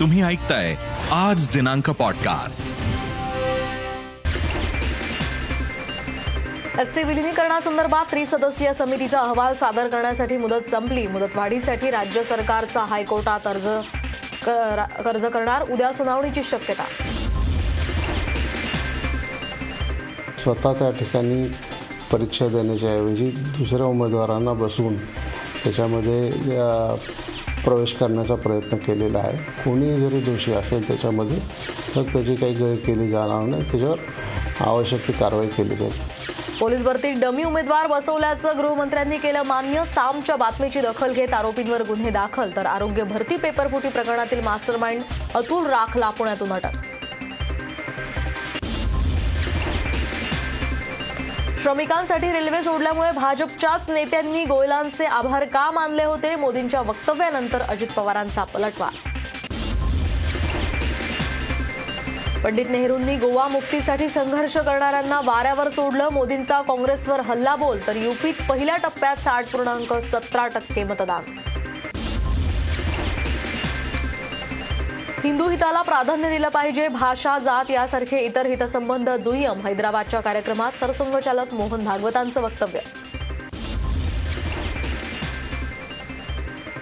तुम्ही 0.00 0.22
ऐकताय 0.22 0.74
आज 1.12 1.48
दिनांक 1.50 1.90
पॉडकास्ट 1.90 2.68
एसटी 6.80 7.02
विलिनीकरणासंदर्भात 7.02 8.04
त्रिसदस्यीय 8.10 8.72
समितीचा 8.72 9.20
अहवाल 9.20 9.54
सादर 9.54 9.88
करण्यासाठी 9.88 10.36
मुदत 10.36 10.68
संपली. 10.70 11.06
मुदतवाढीसाठी 11.06 11.90
राज्य 11.90 12.22
सरकारचा 12.22 12.80
हायकोर्टात 12.80 13.46
अर्ज 13.46 13.68
अर्ज 15.06 15.26
करणार. 15.26 15.70
उद्या 15.70 15.92
सुनावणीची 15.92 16.42
शक्यता. 16.42 16.84
स्वतः 20.38 20.72
त्या 20.72 20.90
ठिकाणी 20.90 21.46
परीक्षा 22.12 22.46
देण्याच्या 22.46 22.90
ऐवजी 22.90 23.30
दुसऱ्या 23.30 23.86
उमेदवारांना 23.86 24.52
बसवून 24.52 24.96
त्याच्यामध्ये 25.64 26.32
प्रवेश 27.64 27.92
करण्याचा 27.92 28.34
प्रयत्न 28.34 28.76
केलेला 28.76 29.18
आहे. 29.18 29.36
कोणीही 29.64 29.96
जरी 30.00 30.20
दोषी 30.20 30.52
असेल 30.52 30.86
त्याच्यामध्ये 30.86 31.38
तर 31.96 32.02
त्याची 32.02 32.34
काही 32.34 32.54
गैर 32.54 32.74
केली 32.76 33.08
जाणार 33.08 33.42
नाही. 33.42 33.62
त्याच्यावर 33.62 33.98
आवश्यक 34.60 35.06
ती 35.08 35.12
कारवाई 35.12 35.48
केली 35.48 35.76
जाईल. 35.76 35.92
पोलीस 36.60 36.84
भरतीत 36.84 37.14
डमी 37.20 37.44
उमेदवार 37.44 37.86
बसवल्याचं 37.86 38.58
गृहमंत्र्यांनी 38.58 39.16
केलं 39.16 39.42
मान्य. 39.42 39.84
सामच्या 39.84 40.36
बातमीची 40.36 40.80
दखल 40.80 41.12
घेत 41.12 41.34
आरोपींवर 41.34 41.82
गुन्हे 41.82 42.10
दाखल 42.10 42.50
तर 42.56 42.66
आरोग्य 42.66 43.04
भरती 43.04 43.36
पेपरफुटी 43.36 43.88
प्रकरणातील 43.88 44.40
मास्टर 44.40 44.76
माइंड 44.76 45.02
अतुल 45.34 45.66
राखला 45.66 46.10
पुण्यातून 46.10 46.52
अटक. 46.52 46.93
श्रमिकांसाठी 51.64 52.30
रेल्वे 52.32 52.62
सोडल्यामुळे 52.62 53.10
भाजपच्याच 53.12 53.88
नेत्यांनी 53.90 54.44
गोयलांचे 54.44 55.04
आभार 55.04 55.44
का 55.44 55.70
मानले 55.70 56.04
होते? 56.04 56.34
मोदींच्या 56.36 56.80
वक्तव्यानंतर 56.80 57.62
अजित 57.62 57.88
पवारांचा 57.96 58.44
पलटवार. 58.44 58.96
पंडित 62.44 62.70
नेहरूंनी 62.70 63.16
गोवा 63.16 63.46
मुक्तीसाठी 63.48 64.08
संघर्ष 64.08 64.56
करणाऱ्यांना 64.56 65.20
वाऱ्यावर 65.24 65.68
सोडलं. 65.68 66.08
मोदींचा 66.08 66.60
काँग्रेसवर 66.62 67.20
हल्ला 67.20 67.56
बोल 67.56 67.78
तर 67.86 67.96
युपीत 67.96 68.48
पहिल्या 68.48 68.76
टप्प्यात 68.76 69.22
साठ 69.24 69.50
पूर्णांक 69.52 69.92
सतरा 70.02 70.46
टक्के 70.48 70.84
मतदान. 70.84 71.53
हिंदू 75.24 75.48
हिताला 75.48 75.80
प्राधान्य 75.82 76.30
दिलं 76.30 76.48
पाहिजे. 76.48 76.88
भाषा 76.88 77.38
जात 77.38 77.70
यासारखे 77.70 78.18
इतर 78.18 78.46
हितसंबंध 78.46 79.08
दुय्यम. 79.24 79.60
हैदराबादच्या 79.66 80.20
कार्यक्रमात 80.20 80.72
सरसंघचालक 80.72 81.54
मोहन 81.54 81.84
भागवतांचं 81.84 82.40
वक्तव्य. 82.40 82.80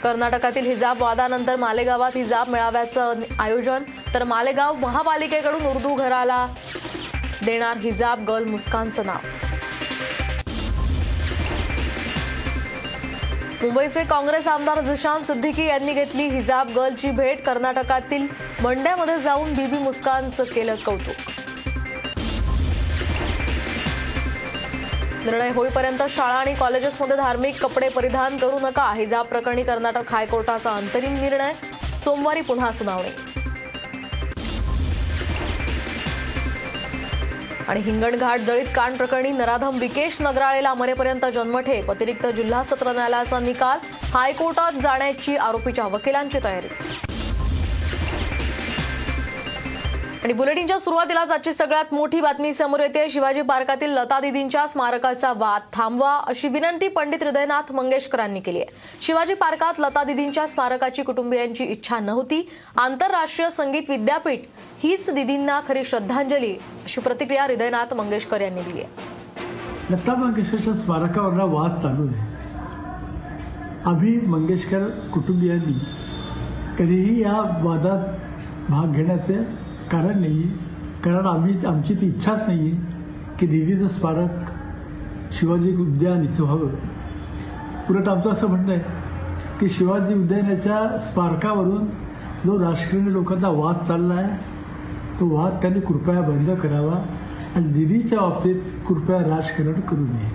कर्नाटकातील 0.02 0.66
हिजाब 0.66 1.02
वादानंतर 1.02 1.56
मालेगावात 1.56 2.16
हिजाब 2.16 2.48
मेळाव्याचं 2.48 3.20
आयोजन. 3.38 3.82
तर 4.14 4.24
मालेगाव 4.24 4.74
महापालिकेकडून 4.74 5.66
उर्दू 5.66 5.94
घराला 5.94 6.46
देणार 7.44 7.76
हिजाब 7.76 8.24
गर्ल 8.30 8.44
मुस्कानचं 8.44 9.06
नाव. 9.06 9.51
मुंबईचे 13.62 14.02
काँग्रेस 14.04 14.46
आमदार 14.48 14.80
जिशान 14.80 15.22
सिद्दीकी 15.22 15.66
यांनी 15.66 15.92
घेतली 15.92 16.22
हिजाब 16.28 16.68
गर्लची 16.68 17.10
भेट 17.10 17.44
कर्नाटकातील 17.46 18.26
मंड्यामध्ये 18.62 19.18
जाऊन 19.18 19.52
बीबी 19.54 19.78
मुस्कानचं 19.78 20.44
केलं 20.44 20.74
कौतुक. 20.86 21.30
निर्णय 25.24 25.50
होईपर्यंत 25.50 26.02
शाळा 26.08 26.34
आणि 26.34 26.54
कॉलेजेसमध्ये 26.54 27.16
धार्मिक 27.16 27.62
कपडे 27.62 27.88
परिधान 27.88 28.36
करू 28.36 28.58
नका. 28.62 28.92
हिजाब 28.96 29.26
प्रकरणी 29.26 29.62
कर्नाटक 29.62 30.12
हायकोर्टाचा 30.12 30.70
अंतरिम 30.70 31.20
निर्णय. 31.20 31.52
सोमवारी 32.04 32.40
पुन्हा 32.40 32.72
सुनावणी. 32.72 33.41
आणि 37.68 37.80
हिंगणघाट 37.80 38.40
जळीत 38.40 38.66
कांड 38.74 38.96
प्रकरणी 38.96 39.30
नराधम 39.30 39.78
विकेश 39.78 40.20
नगराळेला 40.20 40.74
मरेपर्यंत 40.74 41.26
जन्मठेप 41.34 41.90
अतिरिक्त 41.90 42.26
जिल्हा 42.26 42.62
सत्र 42.62 42.92
न्यायालयाचा 42.92 43.38
निकाल. 43.40 43.78
हायकोर्टात 44.14 44.72
जाण्याची 44.82 45.36
आरोपीच्या 45.36 45.84
वकिलांची 45.84 46.38
तयारी. 46.44 46.68
आणि 50.24 50.32
बुलेटिनच्या 50.32 50.78
सुरुवातीलाच 50.78 51.30
आजची 51.30 51.52
सगळ्यात 51.52 51.92
मोठी 51.94 52.20
बातमी 52.20 52.52
समोर 52.54 52.80
येते. 52.80 53.08
शिवाजी 53.10 53.42
पार्कातील 53.42 53.90
लता 53.90 54.18
दिदींच्या 54.20 54.66
स्मारकाचा 54.66 55.32
वाद 55.36 55.60
थांबवा 55.72 56.12
अशी 56.28 56.48
विनंती 56.48 56.88
पंडित 56.88 57.22
हृदयनाथ 57.22 57.72
मंगेशकरांनी 57.72 58.40
केली 58.40 58.58
आहे. 58.58 58.74
शिवाजी 59.02 59.34
पार्कात 59.34 59.80
लता 59.80 60.04
दिदींच्या 60.04 60.46
स्मारकाची 60.46 61.02
कुटुंबियांची 61.02 61.64
इच्छा 61.64 61.98
नव्हती. 61.98 62.48
आंतरराष्ट्रीय 62.76 63.48
संगीत 63.50 63.90
विद्यापीठ 63.90 64.40
हीच 64.82 65.08
दिदींना 65.10 65.60
खरी 65.68 65.82
श्रद्धांजली 65.84 66.52
अशी 66.52 67.00
प्रतिक्रिया 67.00 67.44
हृदयनाथ 67.44 67.94
मंगेशकर 67.94 68.40
यांनी 68.40 68.62
दिली 68.62 68.80
आहे. 68.80 69.94
लता 69.94 70.14
मंगेशकरच्या 70.14 70.74
स्मारकावर 70.74 71.44
वाद 71.54 71.80
चालू 71.82 72.06
आहे. 72.06 72.30
आम्ही 73.84 74.16
मंगेशकर 74.26 74.88
कुटुंबियांनी 75.14 75.78
कधीही 76.78 77.20
या 77.22 77.40
वादात 77.64 78.70
भाग 78.70 78.92
घेण्याचे 78.92 79.61
कारण 79.92 80.18
नाही 80.20 80.42
कारण 81.04 81.26
आम्ही 81.26 81.54
आमची 81.66 81.94
ती 81.94 82.06
इच्छाच 82.06 82.42
नाही 82.46 82.70
आहे 82.70 83.36
की 83.38 83.46
दिदीचं 83.46 83.88
स्मारक 83.88 84.50
शिवाजी 85.32 85.76
उद्यान 85.76 86.22
इथं 86.22 86.42
व्हावं. 86.42 86.70
उलट 87.90 88.08
आमचं 88.08 88.30
असं 88.30 88.48
म्हणणं 88.48 88.72
आहे 88.72 88.80
की 89.60 89.68
शिवाजी 89.68 90.14
उद्यानाच्या 90.14 90.98
स्मारकावरून 90.98 91.84
जो 92.44 92.58
राजकीय 92.58 93.00
लोकांचा 93.00 93.48
वाद 93.48 93.84
चालला 93.88 94.14
आहे 94.14 94.36
तो 95.20 95.28
वाद 95.28 95.52
त्यांनी 95.52 95.80
कृपया 95.80 96.20
बंद 96.20 96.50
करावा 96.50 96.96
आणि 97.56 97.66
दिदीच्या 97.66 98.20
बाबतीत 98.20 98.60
कृपया 98.88 99.18
राजकारण 99.18 99.80
करू 99.80 100.00
नये. 100.00 100.30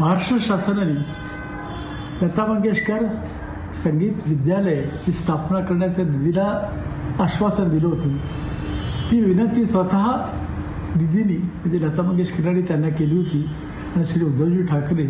महाराष्ट्र 0.00 0.36
शासनाने 0.40 2.26
लता 2.26 2.46
मंगेशकर 2.46 3.04
संगीत 3.74 4.12
विद्यालयाची 4.26 5.12
स्थापना 5.12 5.60
करण्याच्या 5.60 6.04
दिदीला 6.04 6.48
आश्वासन 7.20 7.68
दिलं 7.68 7.86
होतं. 7.86 8.16
ती 9.10 9.20
विनंती 9.20 9.66
स्वतः 9.66 10.06
दिदीनी 10.96 11.36
म्हणजे 11.36 11.80
लता 11.86 12.02
मंगेशकरांनी 12.02 12.62
त्यांना 12.62 12.88
केली 12.88 13.16
होती. 13.16 13.50
आणि 13.96 14.04
श्री 14.04 14.24
उद्धवजी 14.24 14.62
ठाकरे 14.62 15.08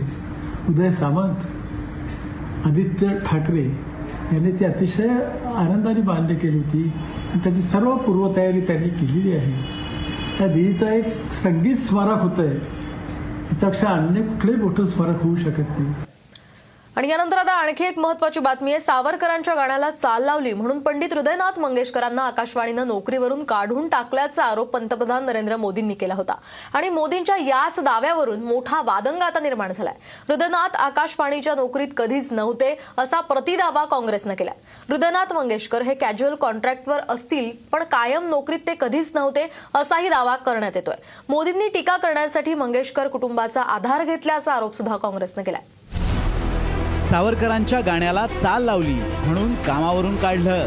उदय 0.68 0.90
सामंत 0.90 2.66
आदित्य 2.66 3.08
ठाकरे 3.26 3.64
यांनी 4.32 4.52
ती 4.52 4.64
अतिशय 4.64 5.08
आनंदाने 5.56 6.02
मान्य 6.02 6.34
केली 6.34 6.56
होती. 6.56 6.92
आणि 7.32 7.40
त्याची 7.44 7.62
सर्व 7.62 7.96
पूर्वतयारी 7.96 8.60
त्यांनी 8.60 8.88
केलेली 8.88 9.36
आहे. 9.36 9.52
त्या 10.38 10.46
देवीचा 10.46 10.92
एक 10.94 11.32
संगीत 11.32 11.76
स्मारक 11.76 12.22
होतं 12.22 12.42
आहे 12.42 12.58
त्यापेक्षा 13.50 13.88
अन्य 13.88 14.22
कुठलंही 14.22 14.62
मोठं 14.62 14.84
स्मारक 14.86 15.22
होऊ 15.22 15.36
शकत 15.36 15.78
नाही. 15.78 16.07
आणि 16.98 17.08
यानंतर 17.08 17.38
आता 17.38 17.52
आणखी 17.52 17.84
एक 17.84 17.98
महत्वाची 17.98 18.40
बातमी 18.40 18.70
आहे. 18.72 18.80
सावरकरांच्या 18.80 19.54
गाण्याला 19.54 19.90
चाल 19.90 20.24
लावली 20.24 20.52
म्हणून 20.52 20.78
पंडित 20.78 21.12
हृदयनाथ 21.12 21.58
मंगेशकरांना 21.58 22.22
आकाशवाणीनं 22.22 22.86
नोकरीवरून 22.86 23.44
काढून 23.44 23.88
टाकल्याचा 23.88 24.44
आरोप 24.44 24.70
पंतप्रधान 24.70 25.24
नरेंद्र 25.24 25.56
मोदींनी 25.56 25.94
केला 25.94 26.14
होता. 26.14 26.34
आणि 26.74 26.88
मोदींच्या 26.88 27.36
याच 27.36 27.78
दाव्यावरून 27.80 28.42
मोठा 28.42 28.80
वादंग 28.82 29.22
आता 29.22 29.40
निर्माण 29.40 29.72
झालाय. 29.72 29.94
हृदयनाथ 30.28 30.76
आकाशवाणीच्या 30.76 31.54
नोकरीत 31.54 31.94
कधीच 31.96 32.32
नव्हते 32.32 32.74
असा 32.98 33.20
प्रतिदावा 33.20 33.84
काँग्रेसनं 33.84 34.34
केला 34.34 34.52
हृदयनाथ 34.88 35.32
मंगेशकर 35.32 35.82
हे 35.82 35.94
कॅज्युअल 35.94 36.34
कॉन्ट्रॅक्टवर 36.34 37.00
असतील 37.08 37.50
पण 37.72 37.84
कायम 37.84 38.28
नोकरीत 38.28 38.66
ते 38.66 38.74
कधीच 38.80 39.12
नव्हते 39.14 39.50
असाही 39.74 40.08
दावा 40.08 40.36
करण्यात 40.36 40.76
येतोय. 40.76 40.96
मोदींनी 41.28 41.68
टीका 41.68 41.96
करण्यासाठी 41.96 42.54
मंगेशकर 42.54 43.08
कुटुंबाचा 43.08 43.62
आधार 43.62 44.04
घेतल्याचा 44.04 44.52
आरोप 44.52 44.74
सुद्धा 44.74 44.96
काँग्रेसनं 44.96 45.42
केलाय. 45.42 45.62
सावरकरांच्या 47.10 47.80
गाण्याला 47.80 48.26
चाल 48.26 48.64
लावली 48.64 48.94
म्हणून 49.24 49.54
कामावरून 49.66 50.16
काढलं. 50.16 50.66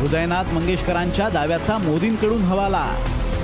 हृदयनाथ 0.00 0.52
मंगेशकरांच्या 0.54 1.28
दाव्याचा 1.28 1.76
मोदींकडून 1.78 2.42
हवाला. 2.42 2.84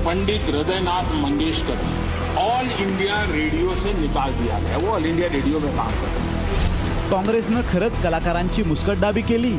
Pandit 0.07 0.49
Hridaynath 0.49 1.15
Mangeshkar 1.15 2.39
All 2.39 2.67
India 2.79 3.23
Radio 3.33 3.75
से 3.75 3.93
निकाल 3.93 4.33
दिया 4.33 4.59
गया. 4.59 4.79
वो 4.79 4.95
ऑल 4.95 5.05
इंडिया 5.05 5.29
रेडियो 5.29 5.59
में 5.59 5.77
काम 5.77 5.93
करते 6.01 7.11
काँग्रेसनं 7.11 7.61
खरंच 7.73 8.03
कलाकारांची 8.03 8.63
मुस्कटदाबी 8.63 9.23
केली. 9.23 9.53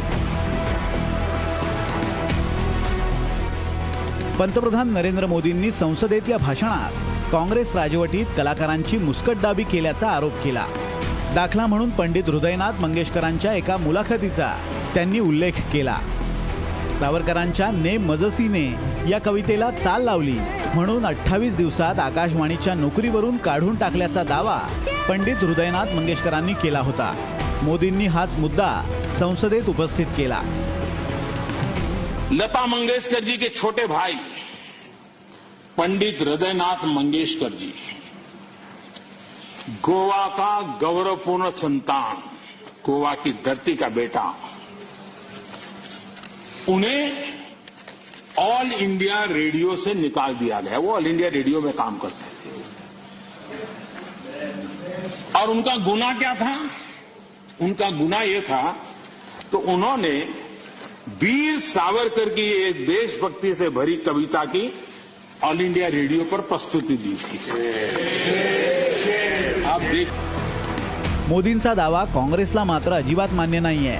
पंतप्रधान 4.39 4.89
नरेंद्र 4.93 5.25
मोदींनी 5.25 5.71
संसदेतल्या 5.71 6.37
भाषणात 6.37 7.31
काँग्रेस 7.31 7.75
राजवटीत 7.75 8.25
कलाकारांची 8.37 8.97
मुस्कटदाबी 8.97 9.63
केल्याचा 9.63 10.09
आरोप 10.09 10.43
केला. 10.43 10.65
दाखला 11.35 11.65
म्हणून 11.65 11.89
पंडित 11.89 12.23
हृदयनाथ 12.27 12.81
मंगेशकरांच्या 12.81 13.53
एका 13.53 13.77
मुलाखतीचा 13.77 14.51
त्यांनी 14.93 15.19
उल्लेख 15.19 15.51
केला. 15.51 15.97
सावरकरांच्या 16.99 17.71
ने 17.71 17.97
मजसीने 17.97 18.65
या 19.09 19.19
कवितेला 19.19 19.71
चाल 19.71 20.03
लावली 20.03 20.37
म्हणून 20.73 21.05
अठ्ठावीस 21.05 21.55
दिवसात 21.55 21.99
आकाशवाणीच्या 21.99 22.73
नोकरीवरून 22.73 23.37
काढून 23.37 23.75
टाकल्याचा 23.75 24.23
दावा 24.23 24.59
पंडित 25.09 25.35
हृदयनाथ 25.41 25.95
मंगेशकरांनी 25.95 26.53
केला 26.53 26.79
होता. 26.79 27.13
मोदींनी 27.63 28.05
हाच 28.05 28.37
मुद्दा 28.37 28.99
संसदेत 29.19 29.69
उपस्थित 29.69 30.05
केला. 30.17 30.41
लता 32.31 32.65
मंगेशकर 32.65 33.23
जी 33.23 33.37
के 33.37 33.49
छोटे 33.49 33.85
भाई, 33.87 34.13
पंडित 35.77 36.21
हृदयनाथ 36.21 36.85
मंगेशकर 36.85 37.49
जी। 37.49 37.73
गोवा 39.83 40.25
का 40.27 40.61
गौरवपूर्ण 40.77 41.51
संतान, 41.51 42.15
गोवा 42.85 43.13
की 43.13 43.31
धरती 43.45 43.75
का 43.75 43.89
बेटा। 43.89 44.23
उन्हें 46.69 47.33
ऑल 48.39 48.71
इंडिया 48.71 49.23
रेडियो 49.23 49.75
से 49.75 49.93
निकाल 49.93 50.33
दिया 50.35 50.59
गया। 50.61 50.77
वो 50.77 50.93
ऑल 50.93 51.07
इंडिया 51.07 51.29
रेडियो 51.29 51.61
में 51.61 51.73
काम 51.73 51.97
करते 51.97 52.25
थे। 52.39 52.49
और 55.39 55.49
उनका 55.49 55.75
गुना 55.75 56.13
क्या 56.13 56.33
था? 56.35 56.57
उनका 57.61 57.89
गुना 57.91 58.21
ये 58.21 58.41
था 58.41 58.61
तो 59.51 59.57
उन्होंने 59.57 60.46
वीर 61.21 61.59
सावरकर 61.59 62.29
की 62.29 62.43
एक 62.63 62.85
देशभक्ति 62.87 63.53
से 63.55 63.67
भरी 63.69 63.95
कविता 63.97 64.43
की 64.45 64.61
ऑल 65.43 65.61
इंडिया 65.61 65.87
रेडियो 65.87 66.23
पर 66.23 66.41
प्रस्तुति 66.41 66.97
दी 66.97 67.13
थी। 67.13 67.37
आप 69.63 69.81
देख 69.81 70.07
मोदींचा 71.29 71.73
दावा 71.73 72.03
काँग्रेसला 72.05 72.63
मात्र 72.63 72.91
अजिबात 72.93 73.33
मान्य 73.33 73.59
नाहीये. 73.59 73.97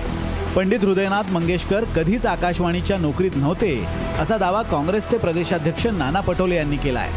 पंडित 0.56 0.84
हृदयनाथ 0.84 1.32
मंगेशकर 1.32 1.86
कधीच 1.96 2.26
आकाशवाणीच्या 2.26 2.98
नोकरीत 2.98 3.36
नव्हते 3.36 3.74
असा 4.20 4.38
दावा 4.38 4.62
काँग्रेसचे 4.64 5.18
प्रदेशाध्यक्ष 5.18 5.88
नाना 5.88 6.20
पटोले 6.20 6.56
यांनी 6.56 6.78
केलाय. 6.78 7.10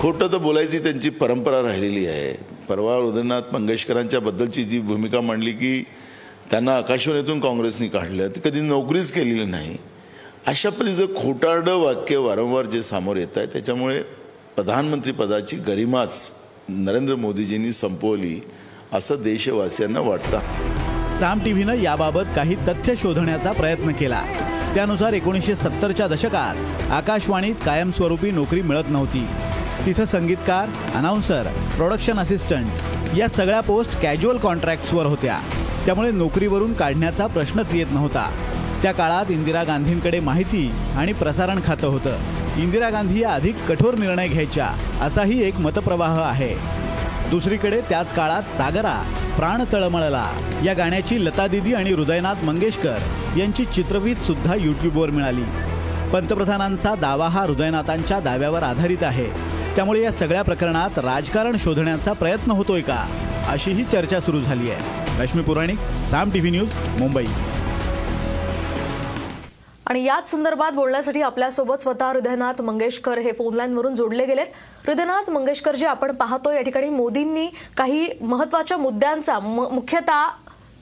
खोटं 0.00 0.32
तर 0.32 0.38
बोलायची 0.38 0.78
त्यांची 0.78 1.10
परंपरा 1.10 1.60
राहिलेली 1.62 2.06
आहे. 2.06 2.32
परवा 2.68 2.96
हृदयनाथ 2.96 3.52
मंगेशकरांच्या 3.52 4.20
बद्दलची 4.20 4.64
जी 4.64 4.80
भूमिका 4.80 5.20
मांडली 5.20 5.52
की 5.52 5.84
त्यांना 6.50 6.76
आकाशवाणीतून 6.76 7.40
काँग्रेसने 7.40 7.88
काढलं 7.88 8.28
ते 8.28 8.40
कधी 8.44 8.60
नोकरीच 8.60 9.12
केलेली 9.12 9.44
नाही. 9.44 9.76
अशा 10.46 10.70
पद्धतीचं 10.70 11.06
खोटारडं 11.06 11.76
वाक्य 11.76 12.16
वारंवार 12.16 12.66
जे 12.66 12.82
समोर 12.82 13.16
येत 13.16 13.36
आहे 13.36 13.46
त्याच्यामुळे 13.46 14.02
प्रधानमंत्रीपदाची 14.56 15.56
गरिमाच 15.56 16.30
नरेंद्र 16.68 17.14
मोदीजींनी 17.16 17.72
संपवली 17.72 18.40
असं 18.92 19.22
देशवासियांना 19.22 20.00
वाटतं. 20.00 20.38
साम 21.18 21.38
टीव्हीनं 21.44 21.74
याबाबत 21.74 22.34
काही 22.36 22.54
तथ्य 22.54 22.94
शोधण्याचा 22.96 23.52
प्रयत्न 23.52 23.92
केला. 23.92 24.22
त्यानुसार 24.74 25.12
एकोणीसशे 25.12 25.54
सत्तरच्या 25.54 26.06
दशकात 26.08 26.90
आकाशवाणीत 26.90 27.54
कायमस्वरूपी 27.64 28.30
नोकरी 28.30 28.62
मिळत 28.62 28.88
नव्हती. 28.88 29.26
तिथं 29.86 30.04
संगीतकार 30.04 30.68
अनाऊन्सर 30.94 31.46
प्रोडक्शन 31.76 32.18
असिस्टंट 32.18 33.16
या 33.16 33.28
सगळ्या 33.28 33.60
पोस्ट 33.60 34.00
कॅज्युअल 34.02 34.36
कॉन्ट्रॅक्ट्सवर 34.36 35.06
होत्या. 35.06 35.38
त्यामुळे 35.86 36.10
नोकरीवरून 36.10 36.72
काढण्याचा 36.72 37.26
प्रश्नच 37.26 37.74
येत 37.74 37.86
नव्हता. 37.90 38.30
त्या 38.82 38.92
काळात 38.92 39.30
इंदिरा 39.30 39.62
गांधींकडे 39.62 40.20
माहिती 40.20 40.72
आणि 40.96 41.12
प्रसारण 41.12 41.60
खातं 41.66 41.86
होतं. 41.86 42.16
इंदिरा 42.56 42.90
गांधी 42.90 43.20
या 43.20 43.30
अधिक 43.30 43.56
कठोर 43.68 43.94
निर्णय 43.94 44.28
घ्यायच्या 44.28 44.70
असाही 45.02 45.42
एक 45.42 45.60
मतप्रवाह 45.60 46.20
आहे. 46.20 46.54
दुसरीकडे 47.30 47.80
त्याच 47.80 48.14
काळात 48.14 48.42
सागरा 48.42 49.02
प्राण 49.36 49.64
तळमळला 49.72 50.26
या 50.64 50.74
गाण्याची 50.74 51.24
लता 51.24 51.46
दिदी 51.46 51.74
आणि 51.74 51.92
हृदयनाथ 51.92 52.44
मंगेशकर 52.44 52.96
यांची 53.36 53.64
चित्रवीत 53.64 54.16
सुद्धा 54.16 54.54
युट्यूबवर 54.54 55.10
मिळाली. 55.10 55.44
पंतप्रधानांचा 56.12 56.94
दावा 56.94 57.28
हा 57.28 57.42
हृदयनाथांच्या 57.42 58.20
दाव्यावर 58.20 58.62
आधारित 58.62 59.02
आहे. 59.02 59.26
त्यामुळे 59.76 60.02
या 60.02 60.12
सगळ्या 60.12 60.42
प्रकरणात 60.42 60.98
राजकारण 60.98 61.56
शोधण्याचा 61.58 62.12
प्रयत्न 62.12 62.50
होतोय 62.50 62.80
का? 62.80 63.06
अशीही 63.48 63.84
चर्चा 63.84 64.20
सुरू 64.20 64.40
झाली 64.40 64.70
आहे 64.70 65.01
रश्मी 65.20 65.42
पुराणिक 65.42 65.78
साम 66.10 66.30
टीव्ही 66.30 66.50
न्यूज 66.50 66.74
मुंबई. 67.00 67.24
आणि 69.86 70.02
याच 70.04 70.30
संदर्भात 70.30 70.72
बोलण्यासाठी 70.72 71.22
आपल्यासोबत 71.22 71.82
स्वतः 71.82 72.08
हृदयनाथ 72.08 72.60
मंगेशकर 72.62 73.18
हे 73.18 73.32
फोनलाईनवरून 73.32 73.94
जोडले 73.94 74.26
गेलेत. 74.26 74.46
हृदयनाथ 74.86 75.30
मंगेशकर 75.30 75.76
जे 75.76 75.86
आपण 75.86 76.12
पाहतो 76.12 76.52
या 76.52 76.60
ठिकाणी 76.60 76.88
मोदींनी 76.88 77.46
काही 77.76 78.08
महत्त्वाच्या 78.20 78.76
मुद्द्यांचा 78.76 79.38
मुख्यतः 79.40 80.26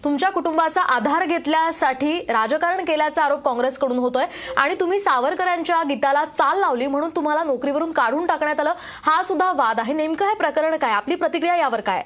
तुमच्या 0.05 0.31
कुटुंबाचा 0.31 0.83
आधार 0.94 1.25
घेतल्यासाठी 1.26 2.19
राजकारण 2.29 2.85
केल्याचा 2.85 3.25
आरोप 3.25 3.43
काँग्रेसकडून 3.44 3.99
होतोय. 3.99 4.26
आणि 4.56 4.75
तुम्ही 4.81 5.00
सावरकरांच्या 5.00 5.83
गीताला 5.88 6.25
चाल 6.25 6.59
लावली 6.59 6.87
म्हणून 6.87 7.11
तुम्हाला 7.17 7.44
नोकरीवरून 7.44 7.93
काढून 7.93 8.26
टाकण्यात 8.26 8.61
आलं. 8.61 8.73
हा 9.03 9.23
सुद्धा 9.23 9.53
वाद 9.53 9.81
आहे. 9.81 9.93
नेमकं 9.93 10.26
हे 10.26 10.35
प्रकरण 10.35 10.76
काय? 10.76 10.93
आपली 10.93 11.15
प्रतिक्रिया 11.15 11.56
यावर 11.56 11.81
काय? 11.81 12.03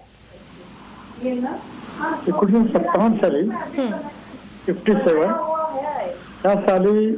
एकोणीसशे 2.29 2.73
सत्तावन्न 2.73 3.17
साली 3.19 3.43
फिफ्टी 4.67 4.93
सेवन 4.93 5.33
त्या 6.43 6.55
साली 6.61 7.09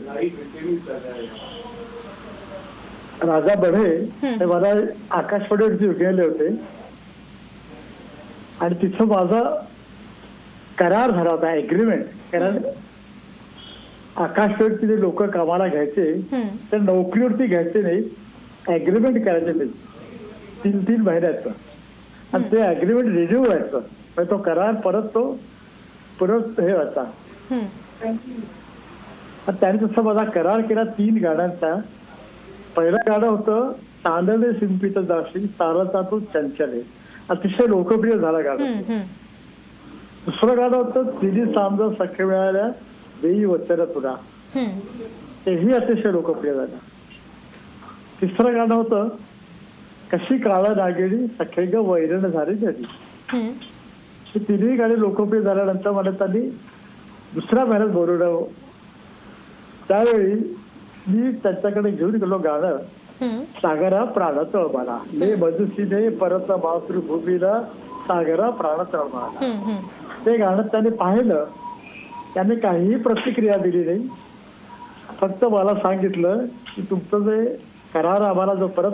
राजा 3.22 3.54
बढे 3.60 3.84
हे 4.22 4.44
मला 4.44 4.72
आकाशवाणीवरती 5.16 5.88
गेले 6.04 6.22
होते 6.22 6.48
आणि 8.60 8.74
तिथं 8.82 9.04
माझा 9.04 9.40
करार 10.78 11.10
झाला 11.10 11.30
होता 11.30 11.52
एग्रीमेंट 11.54 12.04
कारण 12.32 12.58
आकाशवाणीचे 14.16 14.86
जे 14.86 15.00
लोक 15.00 15.22
कामाला 15.22 15.66
घ्यायचे 15.68 16.12
तर 16.72 16.78
नोकरीवरती 16.78 17.46
घ्यायचे 17.46 17.82
नाही 17.82 18.02
अग्रीमेंट 18.74 19.24
करायचे 19.24 19.52
नाही 19.52 19.70
तीन 20.64 20.82
तीन 20.84 21.00
महिन्याचं. 21.00 21.50
आणि 22.34 22.44
ते 22.52 22.60
अग्रीमेंट 22.60 23.08
रिन्यू 23.16 23.42
व्हायचं. 23.42 23.80
म्हणजे 24.16 24.30
तो 24.30 24.36
करार 24.42 24.74
परत 24.80 25.08
तो 25.14 25.24
परत 26.20 26.60
हे 26.60 26.72
आणि 26.72 28.16
त्याने 29.60 29.84
तसा 29.84 30.02
माझा 30.02 30.24
करार 30.30 30.60
केला 30.60 30.84
तीन 30.98 31.16
गाण्यांचा 31.24 31.74
पहिलं 32.76 32.96
गाणं 33.06 33.26
होतं 33.26 33.72
चांदणे 34.04 34.52
शिंपीत 34.58 34.98
दाशी 35.08 35.46
सारचा 35.48 36.02
तो 36.10 36.18
चंचले 36.34 36.80
अतिशय 37.28 37.66
लोकप्रिय 37.66 38.16
झाला 38.18 38.40
गाणं 38.40 38.82
दुसरं 40.26 40.56
गाणं 40.56 40.76
होतं 40.76 41.10
तिन्ही 41.22 41.44
सामजा 41.44 41.88
सख्य 41.94 42.24
मिळाल्या 42.24 42.68
देई 43.22 43.44
वचन 43.44 43.84
तुला 43.94 44.14
तेही 45.46 45.72
अतिशय 45.72 46.12
लोकप्रिय 46.12 46.54
झालं 46.54 46.76
तिसरं 48.20 48.54
गाणं 48.54 48.74
होतं 48.74 49.08
कशी 50.12 50.38
काळा 50.38 50.74
नागेली 50.74 51.26
सखे 51.38 51.64
ग 51.66 51.86
वैरण 51.86 52.30
झाली 52.30 52.54
ही 52.54 53.50
तिन्ही 54.38 54.76
गाणी 54.76 55.00
लोकप्रिय 55.00 55.40
झाल्यानंतर 55.42 55.90
मला 55.90 56.10
त्यांनी 56.10 56.40
दुसऱ्या 57.34 57.64
महिन्यात 57.64 57.90
बोलवलं. 57.90 58.40
त्यावेळी 59.88 60.34
मी 61.08 61.32
त्यांच्याकडे 61.32 61.90
घेऊन 61.90 62.14
गेलो 62.14 62.38
गाणं. 62.38 62.76
सागरा 63.56 64.04
प्राणात 64.04 64.56
मला. 64.56 64.98
ले 65.12 65.34
मधुसीने 65.34 66.08
परत 66.08 66.50
मातृभूमीला 66.50 67.62
सागरा 68.08 68.50
प्राणात 68.50 68.96
मला. 68.96 69.28
ते 70.26 70.36
गाणं 70.36 70.62
त्याने 70.62 70.90
पाहिलं. 70.90 71.44
त्याने 72.34 72.54
काहीही 72.54 72.96
प्रतिक्रिया 72.96 73.56
दिली 73.56 73.84
नाही. 73.84 74.08
फक्त 75.20 75.44
मला 75.44 75.74
सांगितलं 75.74 76.38
की 76.44 76.82
तुमचं 76.82 77.18
जे 77.20 77.56
करार 77.94 78.20
आम्हाला 78.20 78.54
जो 78.54 78.66
परत 78.68 78.92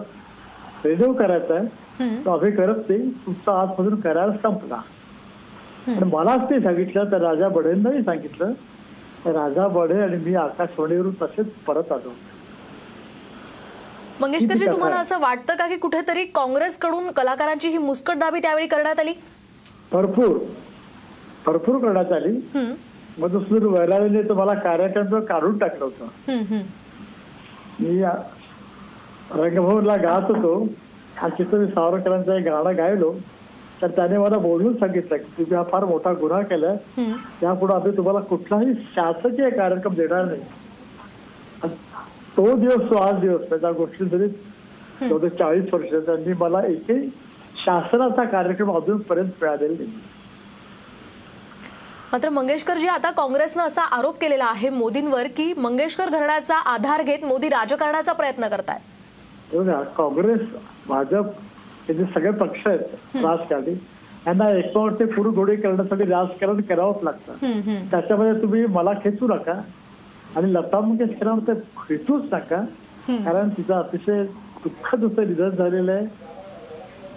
रिन्यू 0.84 1.12
करायचा 1.12 1.54
आहे 1.54 1.66
तो 2.24 2.30
आम्ही 2.30 2.52
करत 2.52 2.88
नाही. 2.88 3.10
तुमचा 3.26 3.60
आजपासून 3.60 4.00
करार 4.00 4.30
संपला. 4.30 4.80
आणि 5.88 6.10
मलाच 6.12 6.40
ते 6.50 6.60
सांगितलं 6.60 7.10
तर 7.12 7.20
राजा 7.20 7.48
बढेंनाही 7.48 8.02
सांगितलं. 8.02 8.52
राजा 9.26 9.66
बढे 9.68 10.00
आणि 10.02 10.16
मी 10.16 10.34
आकाशवाणीवरून 10.34 11.12
तसेच 11.22 11.46
परत 11.66 11.92
आलो. 11.92 12.12
मंगेशकरजी 14.20 14.66
तुम्हाला? 14.66 14.96
असं 14.96 15.20
वाटतं 15.20 15.56
का 15.56 15.66
की 15.68 15.76
कुठेतरी 15.76 16.24
काँग्रेसकडून 16.24 17.10
कलाकारांची 17.10 17.68
ही 17.68 17.78
मुस्कटदाबी 17.78 18.40
त्यावेळी 18.40 18.66
करण्यात 18.66 19.00
आली? 19.00 19.12
भरपूर. 19.92 20.36
भरपूर 21.46 21.78
करण्यात 21.78 22.12
आली. 22.12 22.32
मधुसूदन 23.18 23.66
वैराजीने 23.66 24.22
तर 24.22 24.32
मला 24.32 24.54
कार्यक्रम 24.54 25.20
काढून 25.20 25.58
टाकलं 25.58 25.84
होतं. 25.84 26.06
मी 27.80 28.02
रंगभवनला 29.34 29.96
गात 29.96 30.30
होतो. 30.30 30.66
आणि 31.22 31.32
तिथं 31.38 31.58
मी 31.58 31.66
सावरकरांचं 31.66 32.32
एक 32.32 32.44
गाणं 32.44 32.76
गायलो. 32.76 33.14
तर 33.82 33.90
त्याने 33.90 34.18
मला 34.18 34.38
बोलून 34.38 34.74
सांगितलं 34.76 35.16
की 35.16 35.32
तुम्ही 35.38 35.56
हा 35.56 35.62
फार 35.70 35.84
मोठा 35.84 36.12
गुन्हा 36.20 36.40
केलाय. 36.42 36.76
त्यापुढे 37.40 37.74
आम्ही 37.74 37.96
तुम्हाला 37.96 38.20
कुठलाही 38.28 38.74
शासकीय 38.94 39.48
कार्यक्रम 39.50 39.94
देणार 39.94 40.24
नाही. 40.24 40.40
तो 42.36 42.54
दिवस 42.56 42.90
तो 42.90 42.96
आज 42.96 43.20
दिवस 43.20 43.50
त्या 43.50 43.70
गोष्टी 43.72 44.04
जरी 44.08 44.28
चौदा 45.08 45.28
चाळीस 45.28 45.72
वर्ष 45.72 45.94
त्यांनी 46.06 46.32
मला 46.40 46.62
एकही 46.66 47.08
शासनाचा 47.64 48.24
कार्यक्रम 48.24 48.70
अजूनपर्यंत 48.76 49.30
मिळालेला 49.40 49.74
नाही. 49.74 49.90
मात्र 52.12 52.28
मंगेशकरजी 52.28 52.88
आता 52.88 53.10
काँग्रेसनं 53.10 53.62
असा 53.62 53.82
आरोप 53.96 54.18
केलेला 54.20 54.44
आहे 54.44 54.68
मोदींवर 54.70 55.26
की 55.36 55.52
मंगेशकर 55.56 56.08
घराण्याचा 56.08 56.56
आधार 56.72 57.02
घेत 57.02 57.24
मोदी 57.24 57.48
राजकारणाचा 57.48 58.12
प्रयत्न 58.12 58.48
करतायत. 58.48 58.80
काँग्रेस 59.96 60.40
भाजप 60.88 61.30
हे 61.88 61.94
जे 61.94 62.04
सगळे 62.04 62.30
पक्ष 62.30 62.66
आहेत 62.66 62.78
राजकारणी 63.24 63.72
यांना 64.26 64.50
एकावरती 64.50 65.04
पुरुघोडी 65.04 65.56
करण्यासाठी 65.56 66.04
राजकारण 66.04 66.60
करावंच 66.60 67.02
लागतं. 67.04 67.32
त्याच्यामध्ये 67.90 68.42
तुम्ही 68.42 68.66
मला 68.66 68.92
खेचू 69.04 69.26
नका 69.26 69.60
आणि 70.36 70.52
लता 70.54 70.80
मंगेशकरांना 70.80 71.52
ते 71.52 71.58
खेचूच 71.88 72.22
नका 72.32 72.64
कारण 73.24 73.48
तिचं 73.48 73.74
अतिशय 73.74 74.22
दुःखद 74.64 75.04
असं 75.04 75.26
निधन 75.28 75.48
झालेलं 75.48 75.92
आहे. 75.92 76.06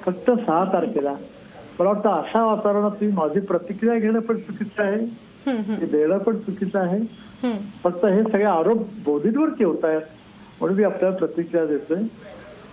फक्त 0.06 0.32
सहा 0.32 0.64
तारखेला. 0.74 1.14
मला 1.80 1.90
वाटतं 1.90 2.10
अशा 2.10 2.44
वातावरणात 2.46 2.92
तुम्ही 2.92 3.16
माझी 3.16 3.40
प्रतिक्रिया 3.40 3.96
घेणं 3.96 4.20
पण 4.20 4.38
चुकीचं 4.38 4.84
आहे. 4.84 5.06
ते 5.80 5.86
देणं 5.86 6.18
पण 6.18 6.38
चुकीचं 6.38 6.80
आहे. 6.80 7.00
फक्त 7.84 8.06
हे 8.06 8.24
सगळे 8.24 8.44
आरोप 8.44 8.88
मोदींवर 9.08 9.50
ठेवत 9.50 9.86
आहेत 9.86 10.02
म्हणून 10.60 10.78
मी 10.78 10.84
आपल्याला 10.84 11.16
प्रतिक्रिया 11.16 11.66
देतोय. 11.66 12.04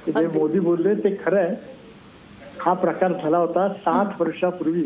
की 0.04 0.12
जे 0.12 0.26
मोदी 0.38 0.58
बोलले 0.58 0.94
ते 0.94 1.18
खरं 1.26 1.38
आहे. 1.38 1.71
हा 2.64 2.73
प्रकार 2.73 3.12
झाला 3.12 3.38
होता 3.38 3.69
सात 3.69 4.21
वर्षापूर्वी. 4.21 4.85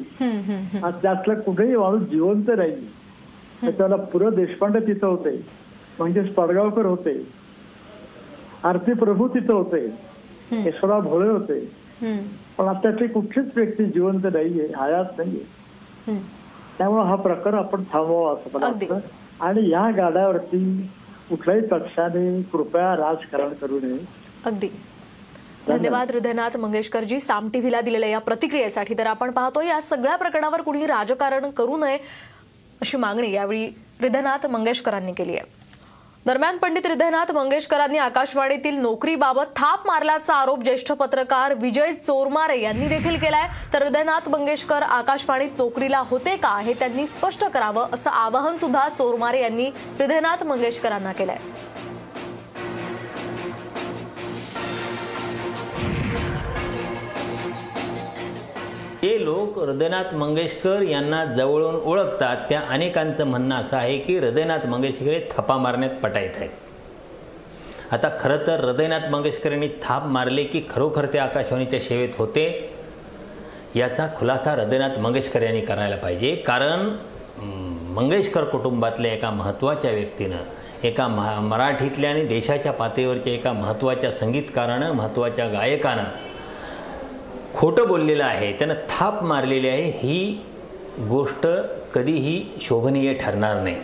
आज 0.84 0.94
त्यातलं 1.02 1.40
कुठेही 1.40 1.76
माणूस 1.76 2.02
जिवंत 2.02 2.50
नाही 2.56 2.74
त्याच्याला 3.60 3.96
पुरं 3.96 4.34
देशपांडे 4.34 4.80
तिथं 4.80 5.06
होते. 5.06 5.46
म्हणजे 5.98 6.20
पडगावकर 6.20 6.86
होते. 6.86 7.28
आरती 8.64 8.92
प्रभू 8.92 9.28
तिथं 9.28 9.52
होते. 9.52 9.98
यशवराव 10.52 11.00
भोळे 11.00 11.28
होते. 11.28 11.60
पण 12.58 12.64
आताची 12.68 13.06
कुठलीच 13.06 13.46
व्यक्ती 13.56 13.84
जिवंत 13.84 14.26
नाहीये 14.32 14.66
हयात 14.66 15.18
नाहीये. 15.18 15.44
त्यामुळे 16.78 17.04
हा 17.04 17.14
प्रकार 17.14 17.54
आपण 17.54 17.82
थांबवावा 17.92 18.32
असं 18.32 18.50
मला. 18.54 18.66
वाटतं. 18.66 18.98
आणि 19.40 19.68
या 19.68 19.90
गाड्यावरती 19.90 20.90
कुठल्याही 21.28 21.62
पक्षाने 21.62 22.42
कृपया 22.42 22.96
राजकारण 22.96 23.48
करू 23.48 23.78
नये. 23.82 23.98
अगदी. 24.44 24.68
धन्यवाद. 25.68 26.10
हृदयनाथ 26.10 26.56
मंगेशकरजी. 26.56 27.20
साम 27.20 27.48
टीव्हीला 27.48 27.80
दिलेल्या 27.80 28.08
या 28.08 28.18
प्रतिक्रियेसाठी 28.18 28.94
तर 28.98 29.06
आपण 29.06 29.30
पाहतो 29.30 29.60
या 29.62 29.80
सगळ्या 29.80 30.16
प्रकरणावर 30.16 30.62
कुणी 30.62 30.86
राजकारण 30.86 31.50
करू 31.50 31.76
नये 31.76 31.98
अशी 32.80 32.96
मागणी 32.96 33.30
यावेळी 33.32 33.66
हृदयनाथ 34.00 34.46
मंगेशकरांनी 34.46 35.12
केली 35.12 35.32
आहे. 35.32 35.54
दरम्यान 36.26 36.56
पंडित 36.58 36.86
हृदयनाथ 36.86 37.30
मंगेशकरांनी 37.32 37.98
आकाशवाणीतील 37.98 38.74
नोकरीबाबत 38.74 39.54
थाप 39.56 39.86
मारल्याचा 39.86 40.34
आरोप 40.34 40.62
ज्येष्ठ 40.62 40.92
पत्रकार 40.92 41.54
विजय 41.54 41.92
चोरमारे 41.92 42.60
यांनी 42.60 42.88
देखील 42.88 43.18
केलाय. 43.18 43.48
तर 43.72 43.82
हृदयनाथ 43.82 44.28
मंगेशकर 44.28 44.82
आकाशवाणीत 44.82 45.58
नोकरीला 45.58 46.02
होते 46.06 46.36
का 46.36 46.56
हे 46.58 46.72
त्यांनी 46.72 47.06
स्पष्ट 47.06 47.44
करावं 47.44 47.86
असं 47.92 48.10
आवाहन 48.10 48.56
सुद्धा 48.56 48.88
चोरमारे 48.88 49.42
यांनी 49.42 49.70
हृदयनाथ 49.98 50.44
मंगेशकरांना 50.44 51.12
केलंय. 51.12 51.38
जे 59.06 59.24
लोक 59.24 59.58
हृदयनाथ 59.58 60.14
मंगेशकर 60.14 60.82
यांना 60.82 61.24
जवळून 61.24 61.74
ओळखतात 61.74 62.36
त्या 62.48 62.60
अनेकांचं 62.70 63.26
म्हणणं 63.26 63.54
असं 63.54 63.76
आहे 63.76 63.98
की 63.98 64.16
हृदयनाथ 64.18 64.66
मंगेशकर 64.66 65.10
हे 65.10 65.20
थपा 65.30 65.56
मारण्यात 65.56 65.90
पटायत 66.02 66.36
आहेत. 66.36 66.50
आता 67.92 68.08
खरं 68.20 68.46
तर 68.46 68.64
हृदयनाथ 68.64 69.08
मंगेशकर 69.10 69.52
यांनी 69.52 69.68
थाप 69.82 70.06
मारले 70.06 70.44
की 70.44 70.62
खरोखर 70.70 71.06
ते 71.12 71.18
आकाशवाणीच्या 71.18 71.80
सेवेत 71.80 72.18
होते? 72.18 72.46
याचा 73.76 74.08
खुलासा 74.18 74.52
हृदयनाथ 74.52 74.98
मंगेशकर 74.98 75.42
यांनी 75.42 75.60
करायला 75.60 75.96
पाहिजे. 75.96 76.34
कारण 76.36 76.88
मंगेशकर 77.94 78.44
कुटुंबातल्या 78.44 79.12
एका 79.12 79.30
महत्त्वाच्या 79.30 79.90
व्यक्तीनं 79.90 80.84
एका 80.84 81.08
महा 81.08 81.40
मराठीतल्या 81.40 82.10
आणि 82.10 82.24
देशाच्या 82.26 82.72
पातळीवरच्या 82.72 83.32
एका 83.32 83.52
महत्त्वाच्या 83.52 84.12
संगीतकारानं 84.12 84.92
महत्त्वाच्या 84.92 85.46
गायकानं 85.48 86.04
खोटं 87.56 87.86
बोललेलं 87.88 88.24
आहे 88.24 88.52
त्यानं 88.52 88.74
थाप 88.90 89.22
मारलेली 89.24 89.68
आहे 89.68 89.90
ही 89.98 90.18
गोष्ट 91.08 91.46
कधीही 91.94 92.42
शोभनीय 92.62 93.12
ठरणार 93.14 93.60
नाही. 93.62 93.76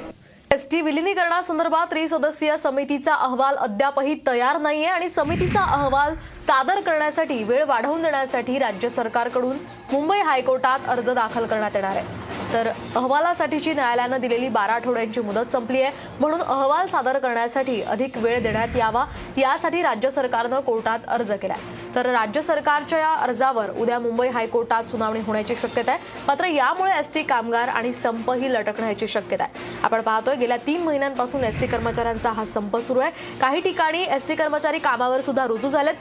एसटी 0.51 0.81
विलिनीकरणासंदर्भात 0.81 1.87
त्रिसदस्यीय 1.91 2.57
समितीचा 2.57 3.15
अहवाल 3.15 3.57
अद्यापही 3.57 4.15
तयार 4.27 4.59
नाहीये 4.61 4.87
आणि 4.87 5.09
समितीचा 5.09 5.61
अहवाल 5.75 6.15
सादर 6.47 6.81
करण्यासाठी 6.81 7.43
वेळ 7.45 7.65
वाढवून 7.65 8.03
देण्यासाठी 8.03 8.59
राज्य 8.59 8.89
सरकारकडून 8.89 9.57
मुंबई 9.93 10.19
हायकोर्टात 10.19 10.89
अर्ज 10.89 11.11
दाखल 11.11 11.47
करण्यात 11.47 11.77
येणार 11.77 11.97
आहे. 11.97 12.22
तर 12.53 12.69
अहवालासाठीची 12.69 13.73
न्यायालयानं 13.75 14.21
दिलेली 14.21 14.49
बारा 14.49 14.73
आठवड्यांची 14.73 15.21
मुदत 15.21 15.51
संपली 15.53 15.83
आहे. 15.83 15.93
म्हणून 16.21 16.41
अहवाल 16.41 16.87
सादर 16.87 17.19
करण्यासाठी 17.19 17.83
अधिक 17.83 18.17
वेळ 18.17 18.43
देण्यात 18.43 18.77
यावा 18.77 19.05
यासाठी 19.37 19.83
राज्य 19.83 20.11
सरकारनं 20.11 20.61
कोर्टात 20.61 20.99
अर्ज 21.09 21.33
केलाय. 21.33 21.59
तर 21.95 22.07
राज्य 22.07 22.43
सरकारच्या 22.43 22.99
या 22.99 23.13
अर्जावर 23.15 23.71
उद्या 23.71 23.99
मुंबई 23.99 24.29
हायकोर्टात 24.29 24.85
सुनावणी 24.85 25.21
होण्याची 25.21 25.55
शक्यता 25.55 25.93
आहे. 25.93 26.01
मात्र 26.27 26.45
यामुळे 26.45 26.99
एसटी 26.99 27.23
कामगार 27.23 27.69
आणि 27.69 27.93
संपही 27.93 28.53
लटकण्याची 28.53 29.07
शक्यता 29.07 29.45
आहे. 29.45 29.79
आपण 29.83 30.01
पाहतोय 30.01 30.35
गेल्या 30.35 30.57
तीन 30.57 30.83
महिन्यांपासून 30.83 31.45
एसटी 31.45 31.67
कर्मचाऱ्यांचा 31.67 32.31
हा 32.31 32.45
संप 32.45 32.77
सुरू 32.77 33.01
आहे. 33.01 33.11
काही 33.41 33.61
ठिकाणी 33.61 34.03
एसटी 34.03 34.35
कर्मचारी 34.35 34.79
कामावर 34.79 35.21
सुद्धा 35.21 35.47
रुजू 35.47 35.69
झालेत. 35.69 35.95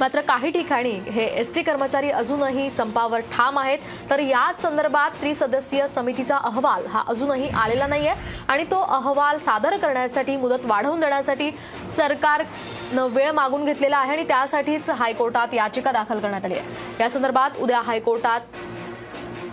मात्र 0.00 0.20
काही 0.20 0.50
ठिकाणी 0.50 0.90
हे 0.90 1.24
एस 1.40 1.54
टी 1.54 1.62
कर्मचारी 1.62 2.10
अजूनही 2.10 2.70
संपावर 2.70 3.20
ठाम 3.32 3.58
आहेत. 3.58 3.78
तर 4.10 4.18
याच 4.18 4.62
संदर्भात 4.62 5.10
त्रिसदस्यीय 5.10 5.86
समितीचा 5.88 6.36
अहवाल 6.36 6.86
हा 6.86 7.02
अजूनही 7.08 7.48
आलेला 7.48 7.86
नाहीये. 7.86 8.14
आणि 8.48 8.64
तो 8.64 8.80
अहवाल 8.80 9.38
सादर 9.38 9.76
करण्यासाठी 9.76 10.36
मुदत 10.36 10.66
वाढवून 10.66 11.00
देण्यासाठी 11.00 11.50
सरकारनं 11.96 13.06
वेळ 13.06 13.30
मागून 13.30 13.64
घेतलेला 13.64 13.98
आहे 13.98 14.12
आणि 14.12 14.24
त्यासाठीच 14.28 14.90
हायकोर्टात 14.90 15.54
याचिका 15.54 15.92
दाखल 15.92 16.18
करण्यात 16.18 16.44
आली 16.44 16.54
आहे. 16.54 16.64
या 17.00 17.10
संदर्भात 17.10 17.58
उद्या 17.58 17.80
हायकोर्टात 17.80 18.40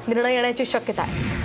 निर्णय 0.08 0.34
येण्याची 0.34 0.66
शक्यता 0.66 1.02
आहे. 1.02 1.41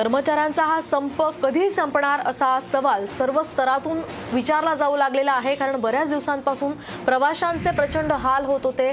कर्मचाऱ्यांचा 0.00 0.64
हा 0.64 0.80
संप 0.80 1.22
कधी 1.42 1.68
संपणार 1.70 2.20
असा 2.20 2.58
सवाल 2.60 3.04
सर्व 3.06 3.42
स्तरातून 3.42 3.98
विचारला 4.32 4.74
जाऊ 4.74 4.96
लागलेला 4.96 5.32
आहे. 5.32 5.54
कारण 5.54 5.80
बऱ्याच 5.80 6.08
दिवसांपासून 6.08 6.72
प्रवाशांचे 7.06 7.70
प्रचंड 7.70 8.12
हाल 8.12 8.44
होत 8.44 8.60
होते. 8.64 8.92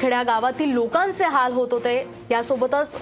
खेड्यागावातील 0.00 0.72
लोकांचे 0.72 1.24
हाल 1.24 1.52
होत 1.52 1.68
होते. 1.72 1.96
यासोबतच 2.30 2.96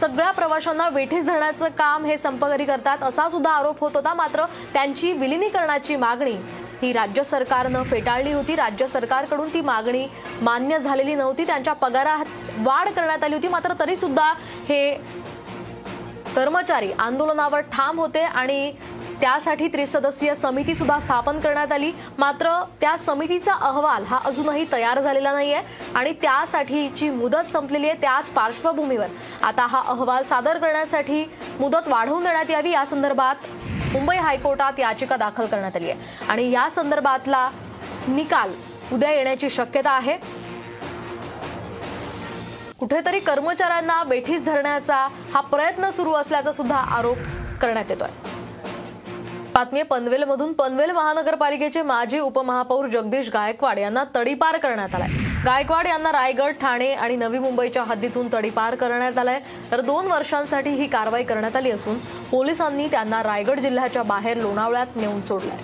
सगळ्या 0.00 0.30
प्रवाशांना 0.30 0.88
वेठीस 0.88 1.24
धरण्याचं 1.24 1.68
काम 1.68 2.04
हे 2.04 2.16
संपकरी 2.16 2.64
करतात 2.64 3.02
असा 3.02 3.28
सुद्धा 3.28 3.50
आरोप 3.50 3.80
होत 3.80 3.90
होता. 3.94 4.14
मात्र 4.14 4.44
त्यांची 4.72 5.12
विलिनीकरणाची 5.12 5.96
मागणी 5.96 6.34
ही 6.82 6.92
राज्य 6.92 7.22
सरकारनं 7.22 7.82
फेटाळली 7.82 8.32
होती. 8.32 8.54
राज्य 8.54 8.86
सरकारकडून 8.86 9.52
ती 9.54 9.60
मागणी 9.60 10.06
मान्य 10.42 10.78
झालेली 10.78 11.14
नव्हती. 11.14 11.46
त्यांच्या 11.46 11.74
पगारात 11.74 12.24
वाढ 12.58 12.88
करण्यात 12.88 13.24
आली 13.24 13.34
होती. 13.34 13.48
मात्र 13.48 13.72
तरीसुद्धा 13.80 14.32
हे 14.68 15.00
कर्मचारी 16.36 16.92
आंदोलनावर 16.98 17.60
ठाम 17.72 17.98
होते 18.00 18.20
आणि 18.20 18.72
त्यासाठी 19.20 19.68
त्रिसदस्यीय 19.68 20.34
समिती 20.34 20.74
सुद्धा 20.74 20.98
स्थापन 20.98 21.38
करण्यात 21.40 21.72
आली. 21.72 21.92
मात्र 22.18 22.50
त्या 22.80 22.96
समितीचा 22.96 23.52
अहवाल 23.52 24.04
हा 24.04 24.18
अजूनही 24.24 24.64
तयार 24.72 25.00
झालेला 25.00 25.32
नाहीये 25.32 25.60
आणि 25.94 26.12
त्यासाठीची 26.12 27.10
मुदत 27.10 27.50
संपलेली 27.52 27.88
आहे 27.88 28.00
त्याच 28.00 28.30
पार्श्वभूमीवर. 28.30 29.06
आता 29.42 29.66
हा 29.66 29.82
अहवाल 29.86 30.22
सादर 30.22 30.58
करण्यासाठी 30.58 31.24
मुदत 31.60 31.88
वाढवून 31.88 32.24
देण्यात 32.24 32.50
यावी 32.50 32.70
या 32.70 32.84
संदर्भात 32.86 33.34
मुंबई 33.92 34.16
हायकोर्टात 34.16 34.80
याचिका 34.80 35.16
दाखल 35.16 35.46
करण्यात 35.46 35.76
आली 35.76 35.90
आहे. 35.90 36.00
आणि 36.28 36.50
या 36.50 36.68
संदर्भातला 36.70 37.48
निकाल 38.08 38.52
उद्या 38.92 39.10
येण्याची 39.10 39.50
शक्यता 39.50 39.90
आहे. 39.90 40.18
कुठेतरी 42.80 43.20
कर्मचाऱ्यांना 43.20 44.02
बेठीस 44.04 44.44
धरण्याचा 44.44 44.96
हा 45.34 45.40
प्रयत्न 45.40 45.90
सुरू 45.90 46.12
असल्याचा 46.12 46.52
सुद्धा 46.52 46.76
आरोप 46.76 47.16
करण्यात 47.60 47.90
येतोय. 47.90 48.08
बातमी 49.54 49.82
पनवेलमधून 49.82 50.52
पनवेल 50.52 50.90
महानगरपालिकेचे 50.90 51.82
माजी 51.82 52.18
उपमहापौर 52.18 52.86
जगदीश 52.86 53.30
गायकवाड 53.34 53.78
यांना 53.78 54.04
तडीपार 54.16 54.56
करण्यात 54.56 54.94
आलाय. 54.94 55.08
गायकवाड 55.46 55.86
यांना 55.86 56.12
रायगड 56.12 56.54
ठाणे 56.60 56.92
आणि 56.94 57.16
नवी 57.16 57.38
मुंबईच्या 57.38 57.82
हद्दीतून 57.82 58.28
तडीपार 58.32 58.74
करण्यात 58.74 59.18
आलाय. 59.18 59.40
तर 59.72 59.80
दोन 59.80 60.06
वर्षांसाठी 60.06 60.70
ही 60.70 60.86
कारवाई 60.86 61.24
करण्यात 61.24 61.56
आली 61.56 61.70
असून 61.70 61.98
पोलिसांनी 62.30 62.88
त्यांना 62.88 63.22
रायगड 63.22 63.60
जिल्ह्याच्या 63.60 64.02
बाहेर 64.02 64.36
लोणावळ्यात 64.36 64.96
नेऊन 64.96 65.22
सोडलाय. 65.22 65.58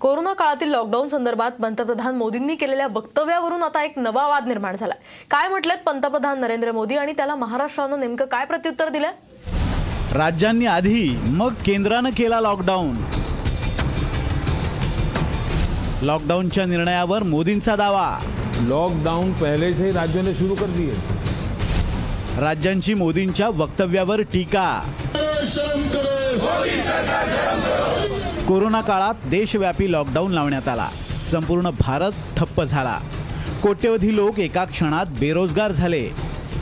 कोरोना 0.00 0.32
काळातील 0.32 0.68
लॉकडाऊन 0.68 1.08
संदर्भात 1.08 1.50
पंतप्रधान 1.62 2.14
मोदींनी 2.16 2.54
केलेल्या 2.56 2.86
वक्तव्यावरून 2.92 3.62
आता 3.62 3.82
एक 3.84 3.98
नवा 3.98 4.26
वाद 4.28 4.46
निर्माण 4.48 4.76
झालाय. 4.76 4.98
काय 5.30 5.48
म्हटलेत 5.48 5.78
पंतप्रधान 5.86 6.40
नरेंद्र 6.40 6.72
मोदी 6.72 6.96
आणि 6.96 7.12
त्याला 7.16 7.34
महाराष्ट्रानं 7.34 8.00
नेमकं 8.00 8.26
काय 8.26 8.44
प्रत्युत्तर 8.44 8.88
दिलंय? 8.88 9.10
राज्यांनी 10.14 10.66
आधी 10.66 11.10
मग 11.24 11.54
केंद्रानं 11.66 12.10
केला 12.10 12.40
लॉकडाऊन 12.40 12.94
लॉकडाऊनच्या 16.02 16.64
निर्णयावर 16.66 17.22
मोदींचा 17.22 17.76
दावा. 17.76 18.08
लॉकडाउन 18.60 19.32
पहले 19.32 19.72
से 19.74 19.84
ही 19.84 19.92
राज्यों 19.92 20.24
ने 20.24 20.34
शुरू 20.34 20.54
कर 20.54 20.70
दिए 20.76 20.94
राज्यांची 22.40 22.94
मोदींच्या 22.94 23.48
वक्तव्यावर 23.48 24.20
टीका. 24.32 24.68
कोरोना 28.50 28.80
काळात 28.80 29.14
देशव्यापी 29.26 29.92
लॉकडाऊन 29.92 30.32
लावण्यात 30.32 30.68
आला. 30.68 30.88
संपूर्ण 31.30 31.70
भारत 31.70 32.12
ठप्प 32.36 32.62
झाला. 32.62 32.98
कोट्यवधी 33.62 34.16
लोक 34.16 34.38
एका 34.38 34.64
क्षणात 34.64 35.06
बेरोजगार 35.06 35.72
झाले. 35.72 36.08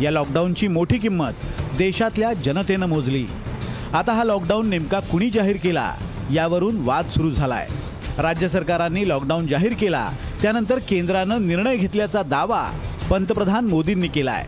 या 0.00 0.11
लॉकडाऊनची 0.11 0.68
मोठी 0.68 0.99
किंमत 0.99 1.33
देशातल्या 1.78 2.33
जनतेनं 2.33 2.87
मोजली. 2.87 3.26
आता 3.92 4.12
हा 4.12 4.25
लॉकडाऊन 4.25 4.68
नेमका 4.68 5.00
कुणी 5.00 5.30
जाहीर 5.30 5.57
केला? 5.57 5.95
यावरून 6.33 6.76
वाद 6.80 7.07
सुरू 7.07 7.30
झालाय. 7.30 7.68
राज्य 8.18 8.49
सरकारांनी 8.49 9.09
लॉकडाऊन 9.09 9.47
जाहीर 9.47 9.73
केला. 9.73 10.11
त्यानंतर 10.42 10.78
केंद्रानं 10.78 11.49
निर्णय 11.49 11.76
घेतल्याचा 11.76 12.23
दावा 12.23 12.71
पंतप्रधान 13.11 13.64
मोदींनी 13.64 14.09
केलाय. 14.09 14.47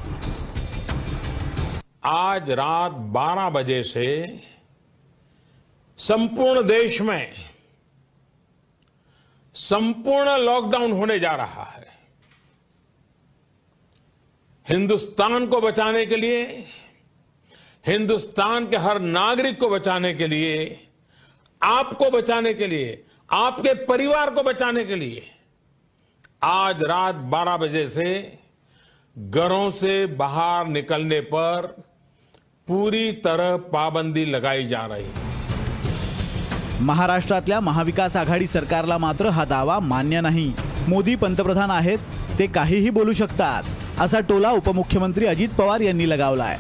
आज 2.03 2.51
रात 2.51 2.91
12 2.95 3.49
बजे 3.49 3.85
से 3.85 4.41
संपूर्ण 6.01 6.63
देश 6.63 7.01
में 7.01 7.33
संपूर्ण 9.55 10.37
लॉकडाउन 10.37 10.93
होने 10.93 11.19
जा 11.19 11.35
रहा 11.37 11.65
है। 11.65 11.87
हिंदुस्तान 14.69 15.47
को 15.47 15.61
बचाने 15.61 16.07
के 16.07 16.17
लिए, 16.17 16.67
हिंदुस्तान 17.87 18.69
के 18.69 18.77
हर 18.77 19.01
नागरिक 19.01 19.61
को 19.61 19.71
बचाने 19.71 20.15
के 20.15 20.27
लिए, 20.27 20.89
आपको 21.63 22.11
बचाने 22.11 22.55
के 22.55 22.67
लिए, 22.67 23.05
आपके 23.33 23.75
परिवार 23.75 24.31
को 24.31 24.43
बचाने 24.43 24.85
के 24.85 24.95
लिए, 24.95 25.31
आज 26.43 26.83
रात 26.83 27.15
12 27.15 27.57
बजे 27.57 27.89
से 27.89 28.39
घरों 29.19 29.71
से 29.71 30.07
बाहर 30.07 30.67
निकलने 30.67 31.21
पर 31.21 31.67
पूरी 32.67 33.13
तरह 33.13 33.57
पाबंदी 33.57 34.25
लगाई 34.25 34.67
जा 34.67 34.87
रही 34.87 35.05
है। 35.05 35.30
महाराष्ट्रातल्या 36.81 37.61
महाविकास 37.61 38.17
आघाडी 38.17 38.47
सरकारला 38.47 38.99
मात्र 38.99 39.27
हा 39.27 39.45
दावा 39.45 39.79
मान्य 39.79 40.21
नाही. 40.21 40.53
मोदी 40.89 41.15
पंतप्रधान 41.15 41.71
आहेत 41.71 41.99
ते 42.39 42.47
काहीही 42.47 42.91
बोलू 42.91 43.13
शकतात 43.13 43.63
असा 44.01 44.21
टोला 44.21 44.51
उपमुख्यमंत्री 44.51 45.27
अजित 45.27 45.49
पवार 45.49 45.81
यांनी 45.81 46.11
लगावलाय. 46.11 46.57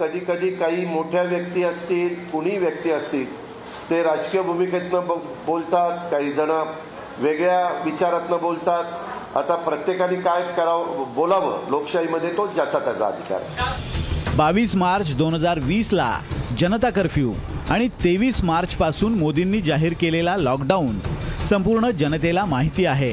कधी 0.00 0.18
कधी 0.18 0.50
काही 0.50 0.84
मोठ्या 0.86 1.22
व्यक्ती 1.22 1.62
असतील 1.64 2.14
कुणी 2.32 2.58
व्यक्ती 2.58 2.90
असतील 2.90 3.26
ते 3.90 4.02
राजकीय 4.02 4.42
भूमिकेतनं 4.42 5.06
ब- 5.06 5.18
बोलतात 5.46 6.10
काही 6.10 6.32
जण 6.32 6.50
वेगळ्या 7.18 7.82
विचारातनं 7.84 8.36
बोलतात. 8.40 8.84
आता 9.36 9.54
प्रत्येकाने 9.54 10.16
काय 10.16 10.42
करावं 10.56 11.14
बोलावं 11.14 11.70
लोकशाहीमध्ये 11.70 12.36
तो 12.36 12.46
ज्याचा 12.46 12.78
त्याचा 12.78 13.06
अधिकार 13.06 13.40
आहे. 13.40 14.07
बावीस 14.38 14.74
मार्च 14.76 15.14
दोन 15.14 15.34
हजार 15.34 15.58
वीसला 15.58 16.10
जनता 16.58 16.90
कर्फ्यू 16.90 17.32
आणि 17.70 17.88
तेवीस 18.04 18.42
मार्चपासून 18.44 19.14
मोदींनी 19.18 19.60
जाहीर 19.60 19.94
केलेला 20.00 20.36
लॉकडाऊन. 20.36 20.98
संपूर्ण 21.48 21.90
जनतेला 21.90 22.44
माहिती 22.44 22.84
आहे. 22.86 23.12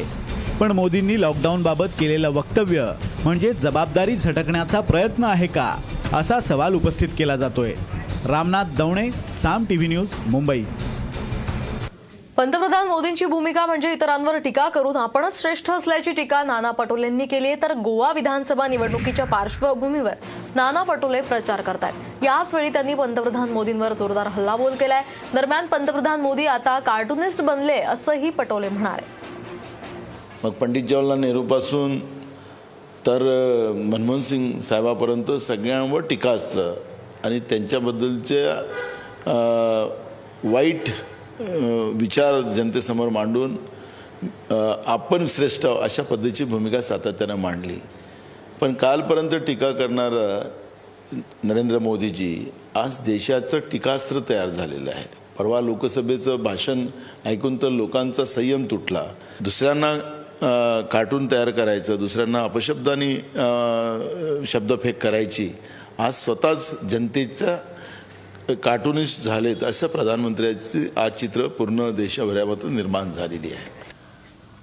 पण 0.60 0.72
मोदींनी 0.72 1.22
लॉकडाऊनबाबत 1.22 1.98
केलेलं 2.00 2.30
वक्तव्य 2.30 2.86
म्हणजे 3.24 3.54
जबाबदारी 3.54 4.16
झटकण्याचा 4.16 4.80
प्रयत्न 4.80 5.24
आहे 5.24 5.48
का 5.48 5.76
असा 6.14 6.40
सवाल 6.40 6.74
उपस्थित 6.74 7.10
केला 7.18 7.36
जातोय. 7.36 7.74
Ramnath 8.26 8.78
Davane 8.78 9.10
Saam 9.42 9.66
T 9.70 9.78
V 9.78 9.88
news 9.88 10.08
Mumbai. 10.28 10.64
पंतप्रधान 12.38 12.88
मोदींची 12.88 13.26
भूमिका 13.26 13.66
म्हणजे 13.66 13.92
इतरांवर 13.94 14.38
टीका 14.44 14.68
करून 14.70 14.96
आपणच 14.98 15.42
श्रेष्ठ 15.42 15.70
असल्याची 15.72 16.12
टीका 16.12 16.42
नाना 16.44 16.72
पटोलेंनी 16.72 17.26
केली 17.26 17.48
आहे. 17.48 17.56
तर 17.62 17.74
गोवा 17.84 18.12
विधानसभा 18.14 18.68
निवडणुकीच्या 18.68 19.26
पार्श्वभूमीवर 19.26 20.14
नाना 20.56 20.84
पटोले 20.84 21.22
प्रचार 21.30 21.62
करतायत. 21.62 22.24
याच 22.24 22.54
वेळी 22.56 22.70
त्यांनी 22.74 22.94
पंतप्रधान 22.94 23.50
मोदींवर 23.52 23.94
जोरदार 24.00 24.28
हल्लाबोल 24.36 24.74
केलाय. 24.80 25.02
दरम्यान 25.34 25.68
पंतप्रधान 25.68 26.22
मोदी 26.22 26.46
आता 26.46 26.78
कार्टुनिस्ट 26.86 27.42
बनले 27.42 27.80
असंही 27.82 28.30
पटोले 28.30 28.70
म्हणाले. 28.70 29.08
मग 30.44 30.52
पंडित 30.52 30.84
जवाहरलाल 30.90 31.20
नेहरूपासून 31.20 31.98
तर 33.08 33.22
मनमोहन 33.86 34.22
सिंग 34.22 34.60
साहेबापर्यंत 34.60 35.32
सगळ्यांवर 35.42 36.02
टीकास्त्र 36.10 36.72
आणि 37.26 37.40
त्यांच्याबद्दलच्या 37.50 38.62
वाईट 40.52 40.90
विचार 41.40 42.40
जनतेसमोर 42.56 43.10
मांडून 43.10 43.56
आपण 44.88 45.26
श्रेष्ठ 45.30 45.66
अशा 45.66 46.04
पद्धतीची 46.04 46.44
भूमिका 46.44 46.82
सातत्यानं 46.82 47.36
मांडली. 47.36 47.78
पण 48.62 48.74
कालपर्यंत 48.74 49.36
टीका 49.48 49.72
करणारं 49.72 51.18
नरेंद्र 51.44 51.80
मोदीजी 51.80 52.52
आज 52.76 52.98
देशाचं 53.06 53.60
टीकास्त्र 53.72 54.20
तयार 54.30 54.50
झालेलं 54.50 54.92
आहे. 54.92 55.06
परवा 55.38 55.62
लोकसभेचं 55.62 56.44
भाषण 56.44 56.86
ऐकून 57.26 57.58
तर 57.62 57.70
लोकांचा 57.70 58.26
संयम 58.26 58.66
तुटला. 58.72 59.04
दुसऱ्यांना 59.42 59.94
कार्टून 60.92 61.28
तयार 61.32 61.50
करायचं 61.50 61.98
दुसऱ्यांना 62.00 62.44
अपशब्दानी 62.44 63.16
शब्दफेक 64.46 65.02
करायची. 65.04 65.50
आज 66.00 66.14
स्वतःच 66.14 66.82
जनतेचा 66.82 67.58
कार्टुनिस्ट 68.50 69.22
झालेत 69.22 69.64
असं 69.64 69.88
प्रधानमंत्र्यांची 69.88 70.88
आज 70.96 71.12
चित्र 71.12 71.48
पूर्ण 71.48 71.90
देशभरामध्ये 71.92 72.70
निर्माण 72.70 73.12
झालेली 73.12 73.52
आहे. 73.52 73.94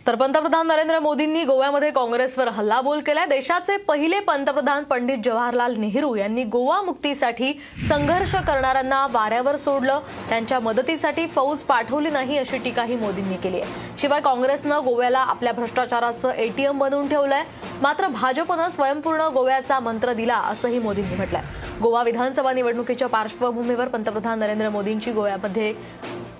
तर 0.06 0.14
पंतप्रधान 0.16 0.66
नरेंद्र 0.66 0.98
मोदींनी 1.00 1.42
गोव्यामध्ये 1.44 1.90
काँग्रेसवर 1.90 2.48
हल्लाबोल 2.48 3.00
केलाय. 3.00 3.26
देशाचे 3.26 3.76
पहिले 3.78 4.18
पंतप्रधान 4.20 4.84
पंडित 4.84 5.18
जवाहरलाल 5.24 5.74
नेहरू 5.78 6.14
यांनी 6.14 6.44
गोवा 6.44 6.80
मुक्तीसाठी 6.82 7.52
संघर्ष 7.88 8.34
करणाऱ्यांना 8.36 9.06
वाऱ्यावर 9.10 9.56
सोडलं. 9.56 10.00
त्यांच्या 10.28 10.58
मदतीसाठी 10.60 11.26
फौज 11.26 11.62
पाठवली 11.62 12.10
नाही 12.10 12.38
अशी 12.38 12.58
टीकाही 12.58 12.96
मोदींनी 12.96 13.36
केली 13.36 13.60
आहे. 13.60 13.98
शिवाय 13.98 14.20
काँग्रेसनं 14.20 14.84
गोव्याला 14.84 15.18
आपल्या 15.18 15.52
भ्रष्टाचाराचं 15.52 16.30
एटीएम 16.30 16.78
बनवून 16.78 17.08
ठेवलंय. 17.08 17.42
मात्र 17.82 18.08
भाजपनं 18.08 18.68
स्वयंपूर्ण 18.68 19.28
गोव्याचा 19.34 19.80
मंत्र 19.80 20.12
दिला 20.12 20.36
असंही 20.50 20.78
मोदींनी 20.78 21.14
म्हटलंय. 21.14 21.42
गोवा 21.82 22.02
विधानसभा 22.02 22.52
निवडणुकीच्या 22.52 23.08
पार्श्वभूमीवर 23.08 23.88
पंतप्रधान 23.88 24.38
नरेंद्र 24.38 24.70
मोदींची 24.70 25.12
गोव्यामध्ये 25.12 25.74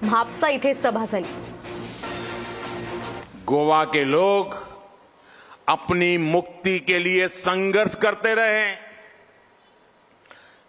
म्हापसा 0.03 0.49
इथे 0.49 0.75
सभा 0.75 1.05
झाली. 1.05 1.52
गोवा 3.45 3.85
के 3.85 4.05
लोग 4.05 4.55
अपनी 5.69 6.17
मुक्ति 6.19 6.79
के 6.79 6.99
लिए 6.99 7.29
संघर्ष 7.29 7.95
करते 7.95 8.35
रहे, 8.35 8.75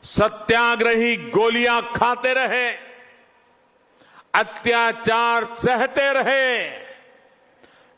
सत्याग्रही 0.03 1.15
गोलियाँ 1.15 1.81
खाते 1.95 2.33
रहे, 2.33 2.71
अत्याचार 4.33 5.45
सहते 5.45 6.11
रहे। 6.13 6.83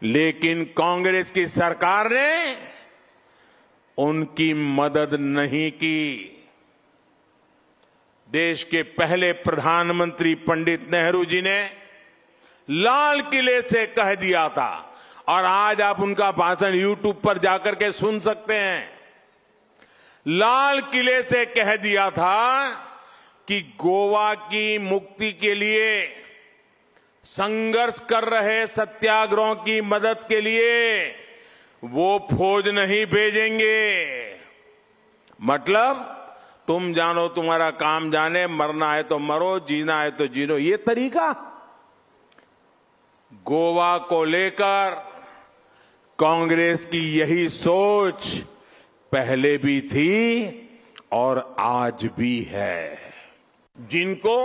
लेकिन 0.01 0.63
कांग्रेस 0.63 1.31
की 1.31 1.45
सरकार 1.47 2.09
ने 2.11 2.57
उनकी 3.97 4.53
मदद 4.53 5.13
नहीं 5.13 5.71
की। 5.71 6.31
देश 8.29 8.63
के 8.63 8.83
पहले 8.83 9.31
प्रधानमंत्री 9.31 10.35
पंडित 10.35 10.87
नेहरू 10.91 11.25
जी 11.25 11.41
ने 11.41 11.84
लाल 12.67 13.21
किले 13.21 13.61
से 13.61 13.85
कह 13.87 14.13
दिया 14.15 14.47
था। 14.49 14.91
और 15.27 15.45
आज 15.45 15.81
आप 15.81 15.99
उनका 15.99 16.31
भाषण 16.31 16.73
यूट्यूब 16.73 17.21
पर 17.23 17.37
जाकर 17.37 17.75
के 17.75 17.91
सुन 17.91 18.19
सकते 18.19 18.53
हैं। 18.53 18.89
लाल 20.25 20.81
किले 20.81 21.21
से 21.21 21.45
कह 21.45 21.75
दिया 21.75 22.09
था 22.09 22.69
कि 23.47 23.59
गोवा 23.77 24.33
की 24.33 24.77
मुक्ति 24.77 25.31
के 25.31 25.53
लिए, 25.55 26.05
संघर्ष 27.25 27.99
कर 27.99 28.23
रहे 28.23 28.65
सत्याग्रहों 28.67 29.55
की 29.55 29.79
मदद 29.81 30.25
के 30.29 30.41
लिए 30.41 31.05
वो 31.83 32.27
फौज 32.31 32.67
नहीं 32.67 33.05
भेजेंगे। 33.05 34.35
मतलब 35.39 35.95
तुम 36.67 36.93
जानो 36.93 37.27
तुम्हारा 37.27 37.69
काम 37.71 38.11
जाने, 38.11 38.45
मरना 38.47 38.93
है 38.93 39.03
तो 39.03 39.19
मरो, 39.19 39.59
जीना 39.59 40.01
है 40.01 40.11
तो 40.11 40.27
जीनो। 40.27 40.57
ये 40.57 40.77
तरीका 40.77 41.31
गोवा 43.43 43.97
को 43.97 44.23
लेकर 44.23 44.93
कांग्रेस 46.19 46.85
की 46.85 47.19
यही 47.19 47.49
सोच 47.49 48.37
पहले 49.11 49.57
भी 49.57 49.81
थी 49.81 50.11
और 51.11 51.55
आज 51.59 52.09
भी 52.17 52.41
है। 52.41 53.13
जिनको 53.79 54.37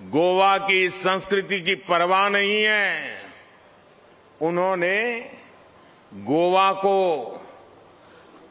गोवा 0.00 0.56
की 0.58 0.88
संस्कृति 0.88 1.60
की 1.60 1.74
परवाह 1.74 2.28
नहीं 2.28 2.62
है, 2.62 3.22
उन्होंने 4.42 5.30
गोवा 6.14 6.72
को 6.72 7.22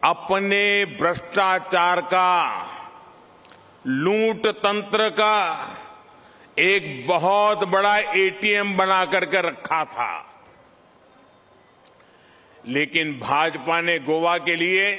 अपने 0.03 0.85
भ्रष्टाचार 0.85 2.01
का 2.01 2.65
लूट 3.87 4.47
तंत्र 4.47 5.09
का 5.09 5.63
एक 6.59 7.07
बहुत 7.07 7.63
बड़ा 7.63 7.97
एटीएम 7.97 8.77
बना 8.77 9.05
करके 9.05 9.41
रखा 9.41 9.85
था। 9.85 10.41
लेकिन 12.67 13.19
भाजपा 13.19 13.81
ने 13.81 13.99
गोवा 13.99 14.37
के 14.37 14.55
लिए 14.55 14.95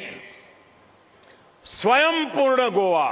स्वयं 1.64 2.26
पूर्ण 2.26 2.70
गोवा 2.70 3.10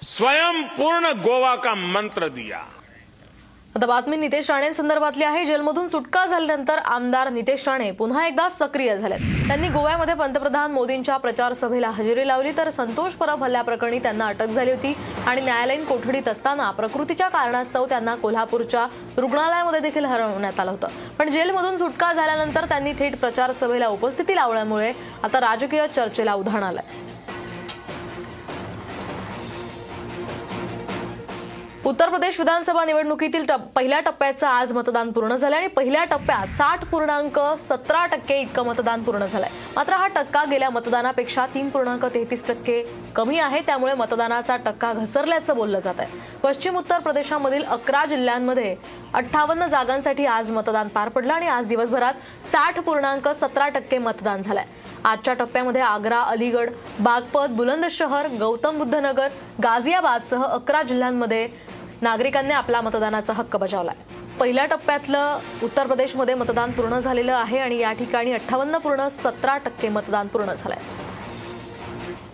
स्वयं 0.00 0.62
पूर्ण 0.68 1.12
गोवा 1.22 1.56
का 1.56 1.74
मंत्र 1.74 2.28
दिया। 2.28 2.66
आता 3.76 3.86
बातमी 3.86 4.16
नितेश 4.16 4.50
राणेंसंदर्भातली 4.50 5.24
आहे. 5.24 5.44
जेलमधून 5.46 5.88
सुटका 5.88 6.24
झाल्यानंतर 6.26 6.78
आमदार 6.78 7.28
नितेश 7.30 7.66
राणे 7.68 7.90
पुन्हा 7.90 8.26
एकदा 8.26 8.48
सक्रिय 8.48 8.96
झालेत. 8.96 9.20
त्यांनी 9.48 9.68
गोव्यामध्ये 9.68 10.14
पंतप्रधान 10.14 10.72
मोदींच्या 10.72 11.16
प्रचार 11.16 11.54
सभेला 11.54 11.88
हजेरी 11.90 12.26
लावली 12.28 12.52
तर 12.56 12.70
संतोष 12.70 13.14
परब 13.14 13.42
हल्ल्याप्रकरणी 13.44 13.98
त्यांना 13.98 14.26
अटक 14.26 14.46
झाली 14.46 14.70
होती 14.70 14.94
आणि 15.26 15.40
न्यायालयीन 15.40 15.84
कोठडीत 15.84 16.28
असताना 16.28 16.70
प्रकृतीच्या 16.70 17.28
कारणास्तव 17.28 17.86
त्यांना 17.86 18.14
कोल्हापूरच्या 18.14 18.86
रुग्णालयामध्ये 19.18 19.80
देखील 19.80 20.04
हरवण्यात 20.04 20.60
आलं 20.60 20.70
होतं. 20.70 20.88
पण 21.18 21.30
जेलमधून 21.30 21.76
सुटका 21.76 22.12
झाल्यानंतर 22.12 22.64
त्यांनी 22.64 22.92
थेट 22.92 23.16
प्रचार 23.16 23.52
सभेला 23.52 23.88
उपस्थिती 23.88 24.36
लावल्यामुळे 24.36 24.92
आता 25.22 25.40
राजकीय 25.40 25.86
चर्चेला 25.86 26.34
उधाण 26.34 26.62
आलंय. 26.62 27.12
उत्तर 31.86 32.08
प्रदेश 32.10 32.38
विधानसभा 32.38 32.84
निवडणुकीतील 32.84 33.44
पहिल्या 33.74 33.98
टप्प्याचं 34.00 34.46
आज 34.46 34.72
मतदान 34.72 35.10
पूर्ण 35.12 35.34
झालं 35.36 35.56
आणि 35.56 35.66
पहिल्या 35.76 36.04
टप्प्यात 36.10 36.54
साठ 36.56 36.84
पूर्णांक 36.90 37.38
सतरा 37.60 38.04
टक्के 38.12 38.38
इतकं 38.40 38.66
मतदान 38.66 39.02
पूर्ण 39.04 39.26
झालंय. 39.26 39.48
मात्र 39.76 39.92
हा 39.92 40.06
टक्का 40.14 40.44
गेल्या 40.50 40.70
मतदानापेक्षा 40.70 41.44
तीन 41.54 41.68
पूर्णांक 41.70 42.04
तेहतीस 42.14 42.46
टक्के 42.48 42.80
कमी 43.16 43.38
आहे 43.38 43.60
त्यामुळे 43.66 43.94
मतदानाचा 43.94 44.56
टक्का 44.64 44.92
घसरल्याचं 44.92 45.56
बोललं 45.56 45.80
जात 45.80 46.00
आहे. 46.00 46.20
पश्चिम 46.42 46.76
उत्तर 46.78 47.00
प्रदेशामधील 47.00 47.64
अकरा 47.64 48.04
जिल्ह्यांमध्ये 48.10 48.74
अठ्ठावन्न 49.14 49.66
जागांसाठी 49.66 50.26
आज 50.26 50.52
मतदान 50.52 50.88
पार 50.94 51.08
पडलं 51.08 51.32
आणि 51.32 51.48
आज 51.48 51.66
दिवसभरात 51.66 52.14
साठ 52.52 52.80
पूर्णांक 52.80 53.28
सतरा 53.28 53.68
टक्के 53.68 53.98
मतदान 53.98 54.42
झालंय. 54.42 54.64
आजच्या 55.04 55.32
टप्प्यामध्ये 55.34 55.80
आग्रा 55.82 56.20
अलीगड 56.22 56.70
बागपत 56.98 57.50
बुलंदशहर 57.56 58.26
गौतम 58.40 58.78
बुद्ध 58.78 58.94
नगर 58.94 59.28
गाझियाबादसह 59.62 60.44
अकरा 60.44 60.82
जिल्ह्यांमध्ये 60.82 61.46
नागरिकांनी 62.04 62.54
आपला 62.54 62.80
मतदानाचा 62.80 63.32
हक्क 63.32 63.56
बजावलाय. 63.56 63.94
पहिल्या 64.40 64.64
टप्प्यातलं 64.66 65.38
उत्तर 65.62 65.86
प्रदेशमध्ये 65.86 66.34
मतदान 66.34 66.70
पूर्ण 66.70 66.98
झालेलं 66.98 67.32
आहे 67.32 67.58
आणि 67.58 67.78
या 67.78 67.92
ठिकाणी 67.92 68.32
अठ्ठावन्न 68.32 68.78
पूर्ण 68.78 69.06
सतरा 69.08 69.56
टक्के 69.58 69.88
मतदान 69.88 70.26
पूर्ण 70.26 70.52
झालंय. 70.52 70.78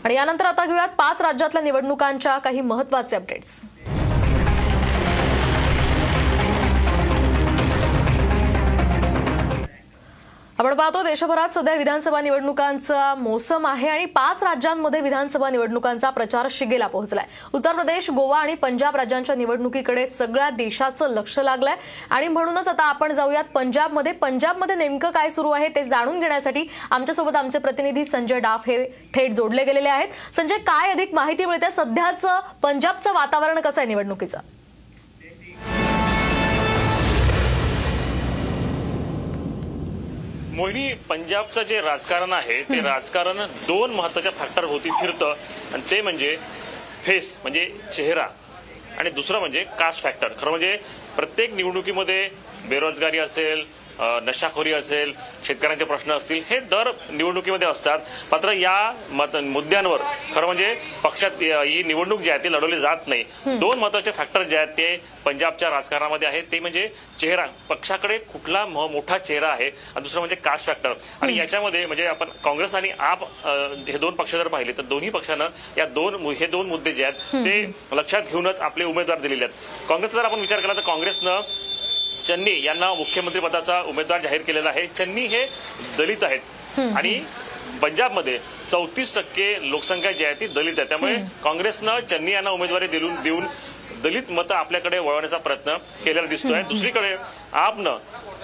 आणि 0.04 0.14
यानंतर 0.14 0.46
आता 0.46 0.64
घेऊयात 0.66 0.88
पाच 0.98 1.20
राज्यातल्या 1.22 1.62
निवडणुकांच्या 1.62 2.36
काही 2.38 2.60
महत्त्वाचे 2.60 3.16
अपडेट्स 3.16 3.60
आपण 10.60 10.74
पाहतो 10.74 11.02
देशभरात 11.02 11.48
सध्या 11.48 11.74
विधानसभा 11.74 12.20
निवडणुकांचा 12.20 13.14
मोसम 13.18 13.66
आहे 13.66 13.88
आणि 13.88 14.04
पाच 14.06 14.42
राज्यांमध्ये 14.42 15.00
विधानसभा 15.00 15.48
निवडणुकांचा 15.50 16.10
प्रचार 16.10 16.46
शिगेला 16.50 16.86
पोहोचलाय. 16.86 17.24
उत्तर 17.54 17.74
प्रदेश 17.74 18.10
गोवा 18.10 18.38
आणि 18.38 18.54
पंजाब 18.54 18.96
राज्यांच्या 18.96 19.34
निवडणुकीकडे 19.34 20.06
सगळ्या 20.06 20.50
देशाचं 20.50 21.08
लक्ष 21.08 21.38
लागलंय. 21.38 21.76
आणि 22.10 22.28
म्हणूनच 22.28 22.68
आता 22.68 22.84
आपण 22.84 23.14
जाऊयात 23.14 23.44
पंजाबमध्ये. 23.54 24.12
पंजाबमध्ये 24.12 24.76
नेमकं 24.76 25.10
काय 25.10 25.30
सुरू 25.30 25.50
आहे 25.50 25.68
ते 25.68 25.84
जाणून 25.84 26.20
घेण्यासाठी 26.20 26.66
आमच्यासोबत 26.90 27.36
आमचे 27.36 27.58
प्रतिनिधी 27.58 28.04
संजय 28.04 28.38
डाफ 28.38 28.68
हे 28.68 28.84
थेट 29.14 29.32
जोडले 29.32 29.64
गेलेले 29.64 29.88
आहेत. 29.88 30.08
संजय 30.36 30.58
काय 30.66 30.92
अधिक 30.92 31.14
माहिती 31.14 31.44
मिळते? 31.44 31.70
सध्याचं 31.70 32.40
पंजाबचं 32.62 33.12
वातावरण 33.12 33.60
कसं 33.60 33.80
आहे 33.80 33.88
निवडणुकीचं? 33.88 34.38
मोहिनी 40.52 40.92
पंजाबचं 41.08 41.62
जे 41.62 41.80
राजकारण 41.80 42.32
आहे 42.32 42.62
ते 42.62 42.80
राजकारण 42.80 43.38
दोन 43.66 43.90
महत्त्वाच्या 43.90 44.32
फॅक्टर 44.32 44.64
होती 44.64 44.90
फिरतं. 44.90 45.34
आणि 45.72 45.82
ते 45.90 46.00
म्हणजे 46.00 46.36
फेस 47.04 47.36
म्हणजे 47.42 47.66
चेहरा. 47.92 48.26
आणि 48.98 49.10
दुसरं 49.10 49.38
म्हणजे 49.38 49.64
कास्ट 49.78 50.02
फॅक्टर 50.02 50.28
खरं 50.38 50.50
म्हणजे 50.50 50.76
प्रत्येक 51.16 51.54
निवडणुकीमध्ये 51.54 52.28
बेरोजगारी 52.68 53.18
असेल 53.18 53.64
नशाखोरी 54.24 54.72
असेल 54.72 55.12
शेतकऱ्यांचे 55.44 55.84
प्रश्न 55.84 56.12
असतील 56.12 56.42
हे 56.50 56.58
दर 56.60 56.90
निवडणुकीमध्ये 57.10 57.68
असतात. 57.68 57.98
मात्र 58.30 58.52
या 58.52 58.92
मत 59.10 59.36
मुद्द्यांवर 59.36 60.00
खरं 60.34 60.46
म्हणजे 60.46 60.74
पक्षात 61.02 61.42
ही 61.42 61.82
निवडणूक 61.82 62.20
जी 62.20 62.30
आहे 62.30 62.42
ती 62.44 62.52
लढवली 62.52 62.80
जात 62.80 63.08
नाही. 63.08 63.24
दोन 63.46 63.78
महत्त्वाचे 63.78 64.10
फॅक्टर 64.12 64.42
जे 64.42 64.56
आहेत 64.56 64.68
ते 64.78 64.96
पंजाबच्या 65.24 65.70
राजकारणामध्ये 65.70 66.28
आहेत 66.28 66.44
ते 66.52 66.60
म्हणजे 66.60 66.88
चेहरा. 67.18 67.46
पक्षाकडे 67.68 68.18
कुठला 68.18 68.64
मोठा 68.66 69.18
चेहरा 69.18 69.48
आहे 69.48 69.66
आणि 69.66 70.02
दुसरं 70.02 70.20
म्हणजे 70.20 70.36
कास्ट 70.36 70.66
फॅक्टर 70.66 70.92
आणि 71.22 71.36
याच्यामध्ये 71.38 71.84
म्हणजे 71.86 72.06
आपण 72.06 72.28
काँग्रेस 72.44 72.74
आणि 72.74 72.90
आप 72.98 73.24
हे 73.88 73.98
दोन 73.98 74.14
पक्ष 74.14 74.32
जर 74.32 74.48
पाहिले 74.48 74.72
तर 74.78 74.82
दोन्ही 74.82 75.10
पक्षानं 75.10 75.48
या 75.78 75.86
दोन 75.86 76.14
हे 76.30 76.46
दोन 76.46 76.66
मुद्दे 76.68 76.92
जे 76.92 77.04
आहेत 77.04 77.44
ते 77.44 77.96
लक्षात 77.96 78.22
घेऊनच 78.22 78.60
आपले 78.60 78.84
उमेदवार 78.84 79.18
दिलेले 79.18 79.44
आहेत. 79.44 79.54
काँग्रेसचा 79.88 80.18
जर 80.18 80.24
आपण 80.24 80.40
विचार 80.40 80.60
केला 80.60 80.74
तर 80.74 80.80
काँग्रेसनं 80.86 81.40
चन्नी 82.26 82.60
यांना 82.64 82.92
मुख्यमंत्री 82.94 83.40
पदाचा 83.40 83.80
उमेदवार 83.82 84.20
जाहीर 84.20 84.42
केलेला 84.42 84.68
आहे. 84.68 84.86
चन्नी 84.86 85.26
हे 85.26 85.44
दलित 85.98 86.24
आहेत. 86.24 86.80
आणि 86.96 87.20
पंजाबमध्ये 87.82 88.38
चौतीस 88.70 89.14
टक्के 89.14 89.70
लोकसंख्या 89.70 90.12
जी 90.12 90.24
आहे 90.24 90.34
ती 90.34 90.46
दलित 90.46 90.78
आहे. 90.78 90.88
त्यामुळे 90.88 91.16
काँग्रेसनं 91.44 92.00
चन्नी 92.00 92.32
यांना 92.32 92.50
उमेदवारी 92.50 92.86
देऊन 92.86 93.22
देऊन 93.22 93.46
दलित 94.02 94.30
मतं 94.30 94.54
आपल्याकडे 94.54 94.98
वळवण्याचा 94.98 95.36
प्रयत्न 95.36 95.76
केलेला 96.04 96.26
दिसतोय. 96.26 96.62
दुसरीकडे 96.62 97.14
आपनं 97.52 97.96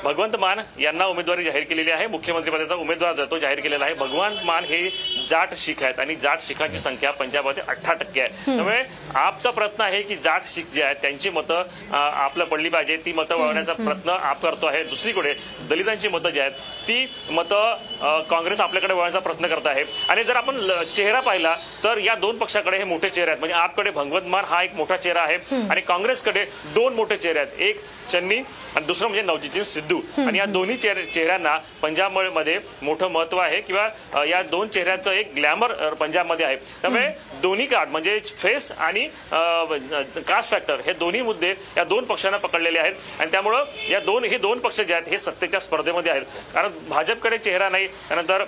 भगवंत 0.04 0.36
मान 0.36 0.60
यांना 0.78 1.06
उमेदवारी 1.06 1.44
जाहीर 1.44 1.64
केलेली 1.64 1.90
आहे. 1.90 2.06
मुख्यमंत्री 2.06 2.50
पदाचा 2.50 2.74
उमेदवार 2.74 3.24
तो 3.30 3.38
जाहीर 3.38 3.60
केलेला 3.60 3.84
आहे 3.84 3.94
भगवंत 3.94 4.44
मान 4.44 4.64
हे 4.64 4.82
जाट 5.28 5.54
शीख 5.56 5.82
आहेत 5.82 6.00
आणि 6.00 6.14
जाट 6.16 6.42
शिखांची 6.42 6.78
संख्या 6.78 7.10
पंजाबमध्ये 7.12 7.62
अठरा 7.68 7.94
टक्के 7.94 8.20
आहे. 8.20 8.30
त्यामुळे 8.46 8.82
आपचा 9.14 9.50
प्रयत्न 9.50 9.82
आहे 9.82 10.02
की 10.02 10.16
जाट 10.16 10.46
शीख 10.46 10.64
जे 10.74 10.82
आहेत 10.82 10.96
त्यांची 11.02 11.30
मतं 11.30 11.62
आपलं 11.92 12.44
पडली 12.44 12.68
पाहिजे. 12.68 12.96
ती 12.96 13.12
मतं 13.12 13.36
वळवण्याचा 13.36 13.72
प्रयत्न 13.72 14.10
आप 14.10 14.42
करतो 14.42 14.66
आहे. 14.66 14.82
दुसरीकडे 14.84 15.34
दलितांची 15.70 16.08
मतं 16.08 16.30
जी 16.30 16.40
आहेत 16.40 16.52
ती 16.88 17.06
मतं 17.30 18.22
काँग्रेस 18.30 18.60
आपल्याकडे 18.60 18.94
वळण्याचा 18.94 19.18
प्रयत्न 19.18 19.46
करत 19.46 19.66
आहे. 19.66 19.84
आणि 20.08 20.24
जर 20.24 20.36
आपण 20.36 20.60
चेहरा 20.96 21.20
पाहिला 21.20 21.54
तर 21.84 21.98
या 21.98 22.14
दोन 22.14 22.38
पक्षाकडे 22.38 22.76
हे 22.78 22.84
मोठे 22.84 23.10
चेहरे 23.10 23.30
आहेत. 23.30 23.40
म्हणजे 23.40 23.56
आपकडे 23.56 23.90
भगवंत 23.90 24.28
मान 24.28 24.44
हा 24.48 24.62
एक 24.62 24.74
मोठा 24.74 24.96
चेहरा 24.96 25.22
आहे 25.22 25.66
आणि 25.70 25.80
काँग्रेसकडे 25.80 26.44
दोन 26.74 26.94
मोठे 26.94 27.16
चेहरे 27.16 27.38
आहेत. 27.38 27.60
एक 27.60 27.82
चन्नी 28.10 28.36
आणि 28.76 28.84
दुसरं 28.86 29.08
म्हणजे 29.08 29.22
नवजित 29.22 29.62
सिद्धू. 29.64 29.85
आणि 30.18 30.38
या 30.38 30.44
दोन्ही 30.46 30.76
चेहऱ्यांना 30.76 31.56
पंजाबमध्ये 31.82 32.58
मोठं 32.82 33.10
महत्त्व 33.10 33.38
आहे 33.38 33.60
किंवा 33.60 34.24
या 34.26 34.42
दोन 34.42 34.68
चेहऱ्याचं 34.68 35.10
एक 35.12 35.32
ग्लॅमर 35.36 35.72
पंजाबमध्ये 36.00 36.46
आहे. 36.46 36.56
त्यामुळे 36.82 37.08
दोन्ही 37.42 37.66
कार्ड 37.66 37.88
म्हणजे 37.90 38.18
फेस 38.38 38.70
आणि 38.72 39.06
कास्ट 39.30 40.50
फॅक्टर 40.50 40.80
हे 40.86 40.92
दोन्ही 40.92 41.22
मुद्दे 41.22 41.54
या 41.76 41.84
दोन 41.84 42.04
पक्षांना 42.04 42.36
पकडलेले 42.38 42.78
आहेत. 42.78 42.94
आणि 43.20 43.30
त्यामुळं 43.32 43.64
या 43.90 44.00
दोन 44.00 44.24
हे 44.24 44.38
दोन 44.38 44.58
पक्ष 44.58 44.80
जे 44.80 44.94
आहेत 44.94 45.08
हे 45.08 45.18
सत्तेच्या 45.18 45.60
स्पर्धेमध्ये 45.60 46.12
आहेत. 46.12 46.22
कारण 46.54 46.72
भाजपकडे 46.88 47.38
चेहरा 47.38 47.68
नाही 47.68 47.86
त्यानंतर 47.88 48.44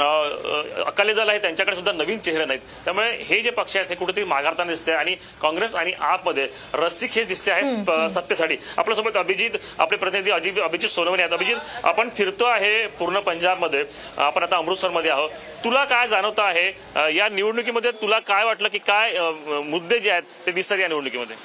अकाली 0.00 1.12
दल 1.12 1.28
आहे 1.28 1.38
त्यांच्याकडे 1.38 1.76
सुद्धा 1.76 1.92
नवीन 1.92 2.18
चेहरे 2.18 2.44
नाहीत. 2.44 2.60
त्यामुळे 2.84 3.10
हे 3.28 3.40
जे 3.42 3.50
पक्ष 3.50 3.76
आहेत 3.76 3.88
हे 3.88 3.94
कुठेतरी 3.94 4.24
माघारताना 4.24 4.70
दिसते 4.70 4.92
आणि 4.92 5.14
काँग्रेस 5.42 5.74
आणि 5.74 5.92
आपमध्ये 6.00 6.46
रसिक 6.74 7.10
हे 7.12 7.24
दिसते 7.24 7.50
आहे 7.50 8.08
सत्तेसाठी. 8.10 8.56
आपल्यासोबत 8.78 9.16
अभिजित 9.16 9.56
आपले 9.78 9.98
प्रतिनिधी 9.98 10.30
अजित 10.30 10.58
अभिजित 10.62 10.90
सोनवणे 10.90 11.22
आहेत. 11.22 11.32
अभिजित 11.32 11.86
आपण 11.86 12.08
फिरतो 12.16 12.44
आहे 12.44 12.86
पूर्ण 12.98 13.20
पंजाबमध्ये. 13.20 13.84
आपण 14.18 14.42
आता 14.42 14.56
अमृतसरमध्ये 14.56 15.10
आहोत. 15.10 15.30
तुला 15.64 15.84
काय 15.84 16.08
जाणवतं 16.08 16.42
आहे? 16.42 16.68
या 17.16 17.28
निवडणुकीमध्ये 17.28 17.90
तुला 18.02 18.18
काय 18.18 18.44
वाटलं 18.44 18.68
की 18.68 18.78
काय 18.78 19.18
मुद्दे 19.64 19.98
जे 19.98 20.10
आहेत 20.10 20.46
ते 20.46 20.52
दिसतात 20.52 20.78
या 20.78 20.88
निवडणुकीमध्ये? 20.88 21.36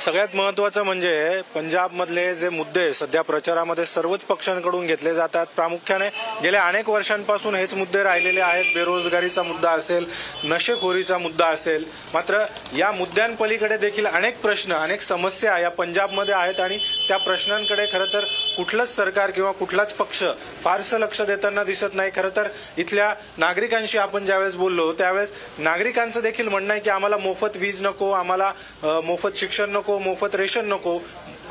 सगळ्यात 0.00 0.34
महत्वाचं 0.36 0.82
म्हणजे 0.82 1.40
पंजाबमधले 1.54 2.34
जे 2.34 2.48
मुद्दे 2.48 2.92
सध्या 2.92 3.22
प्रचारामध्ये 3.22 3.84
सर्वच 3.86 4.24
पक्षांकडून 4.24 4.86
घेतले 4.86 5.14
जातात. 5.14 5.46
प्रामुख्याने 5.56 6.08
गेल्या 6.42 6.62
अनेक 6.66 6.88
वर्षांपासून 6.88 7.54
हेच 7.54 7.74
मुद्दे 7.74 8.02
राहिलेले 8.02 8.40
आहेत. 8.40 8.74
बेरोजगारीचा 8.74 9.42
मुद्दा 9.42 9.70
असेल 9.70 10.06
नशेखोरीचा 10.44 11.18
मुद्दा 11.18 11.46
असेल. 11.46 11.84
मात्र 12.14 12.44
या 12.76 12.90
मुद्द्यांपलीकडे 12.92 13.76
देखील 13.76 14.06
अनेक 14.06 14.40
प्रश्न 14.42 14.72
अनेक 14.72 15.00
समस्या 15.00 15.58
या 15.58 15.70
पंजाबमध्ये 15.70 16.34
आहेत 16.34 16.60
आणि 16.60 16.78
त्या 17.08 17.16
प्रश्नांकडे 17.18 17.86
खरं 17.92 18.12
तर 18.12 18.24
कुठलंच 18.56 18.94
सरकार 18.94 19.30
किंवा 19.30 19.52
कुठलाच 19.52 19.94
पक्ष 19.94 20.22
फारसं 20.64 20.98
लक्ष 21.00 21.20
देताना 21.22 21.64
दिसत 21.64 21.94
नाही. 21.94 22.10
खरं 22.16 22.36
तर 22.36 22.48
इथल्या 22.78 23.12
नागरिकांशी 23.38 23.98
आपण 23.98 24.26
ज्यावेळेस 24.26 24.54
बोललो 24.56 24.92
त्यावेळेस 24.92 25.32
नागरिकांचं 25.58 26.20
देखील 26.22 26.48
म्हणणं 26.48 26.72
आहे 26.72 26.82
की 26.82 26.90
आम्हाला 26.90 27.16
मोफत 27.16 27.56
वीज 27.56 27.82
नको 27.82 28.10
आम्हाला 28.12 28.52
मोफत 28.82 29.36
शिक्षण 29.36 29.70
नको 29.70 29.81
नको 29.82 29.98
मोफत 29.98 30.34
रेशन 30.34 30.66
नको 30.68 30.98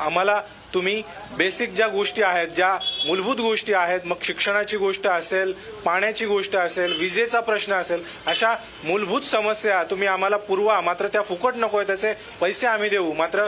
आम्हाला 0.00 0.40
तुम्ही 0.74 1.02
बेसिक 1.36 1.72
ज्या 1.74 1.86
गोष्टी 1.88 2.22
आहेत 2.22 2.48
ज्या 2.48 2.70
मूलभूत 3.06 3.36
गोष्टी 3.36 3.72
आहेत 3.72 4.06
मग 4.06 4.22
शिक्षणाची 4.22 4.76
गोष्ट 4.76 5.06
असेल 5.06 5.52
पाण्याची 5.84 6.26
गोष्ट 6.26 6.56
असेल 6.56 6.98
विजेचा 7.00 7.40
प्रश्न 7.40 7.72
असेल 7.72 8.02
अशा 8.26 8.54
मूलभूत 8.84 9.22
समस्या 9.22 9.82
तुम्ही 9.84 10.08
आम्हाला 10.08 10.36
पुरवा 10.36 10.80
मात्र 10.80 11.06
त्या 11.06 11.22
फुकट 11.22 11.56
नको 11.56 11.76
आहे 11.76 11.86
त्याचे 11.86 12.12
पैसे 12.40 12.66
आम्ही 12.66 12.88
देऊ. 12.88 13.12
मात्र 13.12 13.44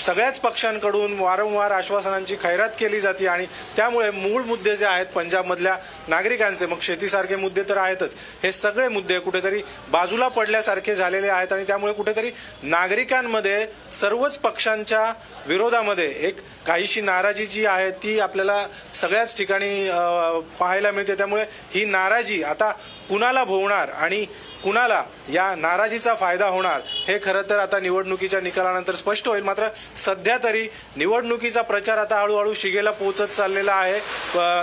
सगळ्याच 0.00 0.38
पक्षांकडून 0.40 1.18
वारंवार 1.20 1.70
आश्वासनांची 1.70 2.36
खैरात 2.42 2.70
केली 2.78 3.00
जाते 3.00 3.26
आणि 3.26 3.46
त्यामुळे 3.76 4.10
मूळ 4.10 4.42
मुद्दे 4.42 4.74
जे 4.76 4.86
आहेत 4.86 5.06
पंजाबमधल्या 5.06 5.76
नागरिकांचे 6.08 6.66
मग 6.66 6.80
शेतीसारखे 6.82 7.36
मुद्दे 7.36 7.62
तर 7.68 7.76
आहेतच. 7.76 8.14
हे 8.42 8.52
सगळे 8.52 8.88
मुद्दे 8.88 9.18
कुठेतरी 9.18 9.62
बाजूला 9.90 10.28
पडल्यासारखे 10.28 10.94
झालेले 10.94 11.28
आहेत 11.28 11.52
आणि 11.52 11.64
त्यामुळे 11.64 11.92
कुठेतरी 11.92 12.30
नागरिकांमध्ये 12.62 13.66
सर्वच 13.92 14.36
पक्षांच्या 14.38 15.12
विरोधामध्ये 15.46 16.08
एक 16.28 16.40
काहीशी 16.66 17.00
नाराजी 17.00 17.46
जी 17.46 17.64
आहे 17.66 17.90
ती 18.02 18.18
आपल्याला 18.20 18.66
सगळ्याच 18.94 19.36
ठिकाणी 19.36 19.88
पाहायला 20.58 20.90
मिळते. 20.92 21.14
त्यामुळे 21.14 21.44
ही 21.74 21.84
नाराजी 21.84 22.42
आता 22.42 22.70
कुणाला 23.08 23.44
भोवणार 23.44 23.88
आणि 23.90 24.24
कुणाला 24.62 25.02
या 25.32 25.54
नाराजीचा 25.54 26.14
फायदा 26.14 26.46
होणार 26.46 26.80
हे 27.06 27.18
खरं 27.24 27.42
तर 27.50 27.58
आता 27.58 27.78
निवडणुकीच्या 27.80 28.40
निकालानंतर 28.40 28.94
स्पष्ट 28.94 29.28
होईल. 29.28 29.42
मात्र 29.42 29.68
सध्या 29.96 30.36
तरी 30.44 30.66
निवडणुकीचा 30.96 31.62
प्रचार 31.62 31.98
आता 31.98 32.20
हळूहळू 32.20 32.54
शिगेला 32.54 32.90
पोहोचत 32.90 33.34
चाललेला 33.36 33.72
आहे. 33.72 33.98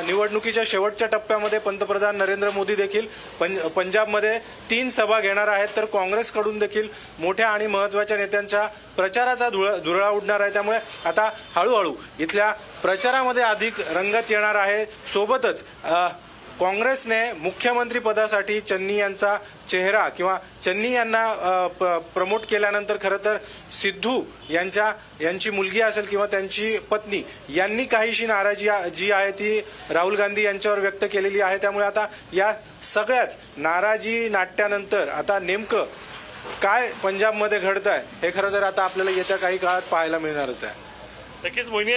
निवडणुकीच्या 0.08 0.64
शेवटच्या 0.68 1.08
टप्प्यामध्ये 1.08 1.60
पंतप्रधान 1.60 2.18
नरेंद्र 2.18 2.50
मोदी 2.52 2.76
देखील 2.76 3.08
पं 3.40 3.58
पंजाबमध्ये 3.76 4.38
तीन 4.70 4.90
सभा 4.90 5.20
घेणार 5.20 5.48
आहेत. 5.48 5.68
तर 5.76 5.86
काँग्रेसकडून 5.86 6.60
देखील 6.60 6.88
मोठ्या 7.20 7.50
आणि 7.50 7.68
महत्त्वाच्या 7.68 8.18
नेत्यांच्या 8.18 8.66
प्रचाराचा 8.96 9.50
धुळ 9.50 9.70
धुरळा 9.86 10.10
उडणार 10.10 10.42
आहे. 10.42 10.54
त्यामुळे 10.54 10.80
आता 11.06 11.30
हळूहळू 11.56 11.94
इथल्या 12.20 12.52
प्रचारामध्ये 12.82 13.44
अधिक 13.44 13.80
रंगत 13.92 14.32
येणार 14.32 14.56
आहे. 14.56 14.86
सोबतच 15.14 15.64
काँग्रेसने 16.60 17.22
मुख्यमंत्रीपदासाठी 17.34 18.60
चन्नी 18.60 18.98
यांचा 18.98 19.36
चेहरा 19.70 20.08
किंवा 20.10 20.38
चन्नी 20.64 20.92
यांना 20.94 21.24
प- 21.80 21.98
प्रमोट 22.14 22.46
केल्यानंतर 22.50 22.98
खरं 23.02 23.18
तर 23.26 23.38
सिद्धू 23.72 24.22
यांच्या 24.50 24.92
यांची 25.22 25.50
मुलगी 25.50 25.82
असेल 25.82 26.06
किंवा 26.06 26.26
त्यांची 26.26 26.78
पत्नी 26.92 27.22
यांनी 27.50 27.86
काहीशी 27.86 28.26
नाराजी 28.26 28.70
जी 28.96 29.12
आहे 29.12 29.32
ती 29.32 29.60
राहुल 29.90 30.16
गांधी 30.16 30.44
यांच्यावर 30.44 30.80
व्यक्त 30.80 31.06
केलेली 31.12 31.42
आहे. 31.42 31.58
त्यामुळे 31.58 31.86
आता 31.86 32.06
या 32.34 32.54
सगळ्याच 32.84 33.38
नाराजी 33.58 34.30
नाट्यानंतर 34.30 35.10
आता 35.10 35.40
नेमकं 35.40 35.86
काय 36.62 36.92
पंजाबमध्ये 37.04 37.60
घडत 37.60 37.88
आहे 37.88 38.02
हे 38.22 38.32
खरं 38.32 38.54
तर 38.54 38.64
आता 38.64 38.84
आपल्याला 38.84 39.12
येत्या 39.12 39.38
काही 39.38 39.58
काळात 39.58 39.82
पाहायला 39.82 40.20
मिळणारच 40.20 40.64
आहे. 40.64 40.74
नक्कीच 41.46 41.68
मोहिनी 41.68 41.94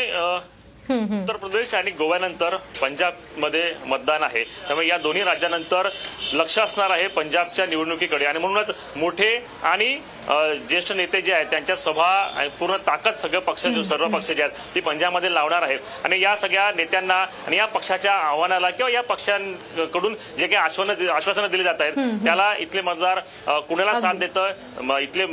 उत्तर 0.90 1.36
प्रदेश 1.36 1.74
आणि 1.74 1.90
गोव्यानंतर 1.90 2.56
पंजाबमध्ये 2.82 3.72
मतदान 3.86 4.22
आहे. 4.22 4.44
त्यामुळे 4.44 4.86
या 4.86 4.98
दोन्ही 4.98 5.22
राज्यानंतर 5.24 5.88
लक्ष 6.32 6.58
असणार 6.58 6.90
आहे 6.90 7.08
पंजाबच्या 7.08 7.66
निवडणुकीकडे. 7.66 8.24
आणि 8.24 8.38
म्हणूनच 8.38 8.70
मोठे 8.96 9.46
आणि 9.62 9.98
ज्येष्ठ 10.28 10.92
नेते 10.92 11.20
जे 11.20 11.32
आहेत 11.32 11.46
त्यांच्या 11.50 11.74
सभा 11.76 12.46
पूर्ण 12.58 12.76
ताकद 12.86 13.14
सगळं 13.18 13.40
पक्ष 13.40 13.62
सर्व 13.88 14.06
पक्ष 14.08 14.30
जे 14.30 14.42
आहेत 14.42 14.74
ती 14.74 14.80
पंजाबमध्ये 14.80 15.32
लावणार 15.34 15.62
आहेत. 15.62 15.78
आणि 16.04 16.20
या 16.20 16.34
सगळ्या 16.36 16.70
नेत्यांना 16.76 17.14
आणि 17.46 17.56
या 17.56 17.66
पक्षाच्या 17.66 18.12
आव्हानाला 18.14 18.70
किंवा 18.70 18.90
या 18.92 19.02
पक्षांकडून 19.02 20.14
जे 20.38 20.46
काही 20.46 20.54
आश्वासनं 20.54 21.10
आश्वासनं 21.12 21.46
दिली 21.50 21.64
जात 21.64 21.80
आहेत 21.80 22.24
त्याला 22.24 22.52
इथले 22.58 22.80
मतदार 22.82 23.20
कुणाला 23.68 23.94
साथ 24.00 24.14
देतं? 24.14 24.98
इथले 24.98 25.26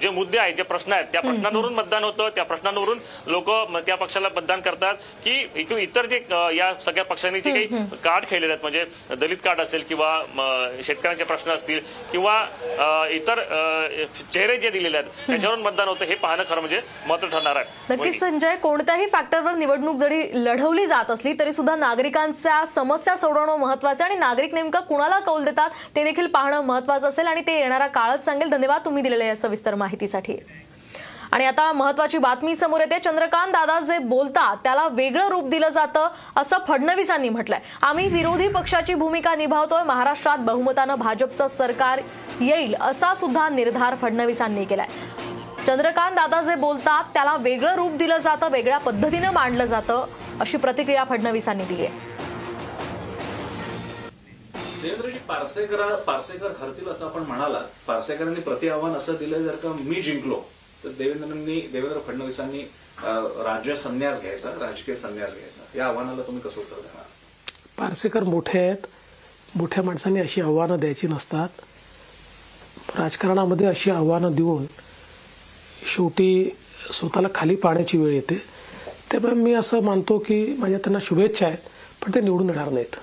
जे 0.00 0.10
मुद्दे 0.10 0.38
आहेत 0.38 0.54
जे 0.56 0.62
प्रश्न 0.62 0.92
आहेत 0.92 1.06
त्या 1.12 1.20
प्रश्नांवरून 1.20 1.74
मतदान 1.74 2.04
होतं 2.04 2.28
त्या 2.34 2.44
प्रश्नांवरून 2.44 2.98
लोक 3.26 3.50
त्या 3.86 3.96
पक्षाला 3.96 4.28
मतदान 4.36 4.60
करतात 4.60 4.94
की 5.24 5.40
इतर 5.82 6.06
जे 6.06 6.20
या 6.56 6.72
सगळ्या 6.84 7.04
पक्षांनी 7.04 7.40
जे 7.40 7.50
काही 7.50 7.84
कार्ड 8.04 8.24
खेळलेले 8.30 8.52
आहेत 8.52 8.62
म्हणजे 8.62 9.14
दलित 9.16 9.36
कार्ड 9.44 9.60
असेल 9.60 9.82
किंवा 9.88 10.18
शेतकऱ्यांचे 10.82 11.24
प्रश्न 11.24 11.50
असतील 11.50 11.80
किंवा 12.12 12.38
इतर 13.10 13.40
चेहरे 14.42 14.56
जे 14.58 14.70
दिलेले 14.70 14.96
आहेत. 14.98 15.08
त्याच्यावरून 15.26 15.60
मतदान 15.62 15.88
होतं 15.88 16.04
हे 16.04 16.14
पाहणं 16.14 16.42
खरं 16.48 16.60
म्हणजे 16.60 16.80
महत्त्व 17.06 17.28
ठरणार 17.28 17.56
आहे. 17.56 17.64
नक्कीच 17.90 18.18
संजय 18.20 18.56
कोणत्याही 18.62 19.06
फॅक्टरवर 19.12 19.54
निवडणूक 19.56 19.96
जरी 19.96 20.22
लढवली 20.34 20.86
जात 20.86 21.10
असली 21.10 21.32
तरी 21.38 21.52
सुद्धा 21.52 21.74
नागरिकांच्या 21.76 22.64
समस्या 22.74 23.16
सोडवणं 23.16 23.56
महत्वाचं 23.56 24.04
आहे 24.04 24.12
आणि 24.12 24.20
नागरिक 24.20 24.54
नेमकं 24.54 24.80
कुणाला 24.88 25.18
कौल 25.18 25.44
देतात 25.44 25.70
ते 25.96 26.04
देखील 26.04 26.26
पाहणं 26.26 26.60
महत्वाचं 26.64 27.08
असेल 27.08 27.26
आणि 27.26 27.40
ते 27.46 27.58
येणारा 27.58 27.86
काळच 27.86 28.24
सांगेल. 28.24 28.50
धन्यवाद 28.50 28.84
तुम्ही 28.84 29.02
दिलेल्या 29.02 29.26
या 29.26 29.36
सविस्तर 29.36 29.74
माहितीसाठी. 29.74 30.36
आणि 31.32 31.44
आता 31.46 31.70
महत्वाची 31.72 32.18
बातमी 32.18 32.54
समोर 32.56 32.80
येते. 32.80 32.98
चंद्रकांत 32.98 33.52
दादा 33.52 33.78
जे 33.80 33.98
बोलतात 33.98 34.56
त्याला 34.64 34.86
वेगळं 34.88 35.28
रूप 35.28 35.48
दिलं 35.50 35.68
जातं 35.68 36.08
असं 36.36 36.58
फडणवीसांनी 36.68 37.28
म्हटलंय. 37.28 37.60
आम्ही 37.82 38.08
विरोधी 38.08 38.48
पक्षाची 38.48 38.94
भूमिका 38.94 39.34
निभावतोय 39.34 39.82
महाराष्ट्रात 39.82 40.38
बहुमतानं 40.38 40.94
भाजपचं 40.94 41.48
सरकार 41.48 42.00
येईल 42.40 42.74
असा 42.80 43.14
सुद्धा 43.14 43.48
निर्धार 43.48 43.94
फडणवीसांनी 44.02 44.64
केलाय. 44.64 44.86
चंद्रकांत 45.66 46.14
दादा 46.16 46.42
जे 46.42 46.54
बोलतात 46.56 47.04
त्याला 47.14 47.36
वेगळं 47.40 47.74
रूप 47.76 47.96
दिलं 47.96 48.18
जातं 48.18 48.48
वेगळ्या 48.52 48.78
पद्धतीनं 48.78 49.32
मांडलं 49.32 49.64
जातं 49.64 50.06
अशी 50.40 50.56
प्रतिक्रिया 50.58 51.04
फडणवीसांनी 51.04 51.64
दिली 51.64 51.86
आहे. 51.86 52.10
देवेंद्रजी 54.82 55.18
पारसेकर 55.18 55.94
पारसेकर 56.06 56.52
हरतील 56.60 56.88
असं 56.88 57.06
आपण 57.06 57.22
म्हणाला 57.22 57.58
पारसेकरांनी 57.86 58.40
प्रति 58.40 58.68
आव्हान 58.68 58.96
असं 58.96 59.14
दिलं 59.14 59.42
जर 59.42 59.54
का 59.54 59.72
मी 59.80 60.02
जिंकलो. 60.02 60.44
तर 60.84 60.88
देवेंद्रांनी 60.98 61.60
देवेंद्र 61.72 61.98
फडणवीसांनी 62.06 62.62
राज्य 63.44 63.76
संन्यास 63.76 64.20
घ्यायचा 64.20 64.50
राजकीय 64.60 64.94
संन्यास 64.94 65.34
घ्यायचा. 65.34 65.78
या 65.78 65.86
आव्हानाला 65.86 66.22
तुम्ही 66.22 66.42
कसं 66.42 66.60
उत्तर 66.60 66.76
देणार? 66.76 67.04
पारसेकर 67.78 68.24
मोठे 68.24 68.58
आहेत. 68.58 68.86
मोठ्या 69.56 69.82
माणसांनी 69.84 70.20
अशी 70.20 70.40
आव्हानं 70.40 70.80
द्यायची 70.80 71.08
नसतात. 71.08 71.48
राजकारणामध्ये 72.98 73.66
अशी 73.66 73.90
आव्हानं 73.90 74.34
देऊन 74.34 74.66
शेवटी 75.94 76.56
स्वतःला 76.92 77.28
खाली 77.34 77.56
पाण्याची 77.56 77.98
वेळ 77.98 78.14
येते. 78.14 78.42
त्यामुळे 79.10 79.34
मी 79.34 79.52
असं 79.54 79.82
मानतो 79.82 80.18
की 80.18 80.44
माझ्या 80.58 80.78
त्यांना 80.78 80.98
शुभेच्छा 81.02 81.46
आहेत 81.46 81.58
पण 82.02 82.14
ते 82.14 82.20
निवडून 82.20 82.48
येणार 82.48 82.68
नाहीत. 82.68 82.96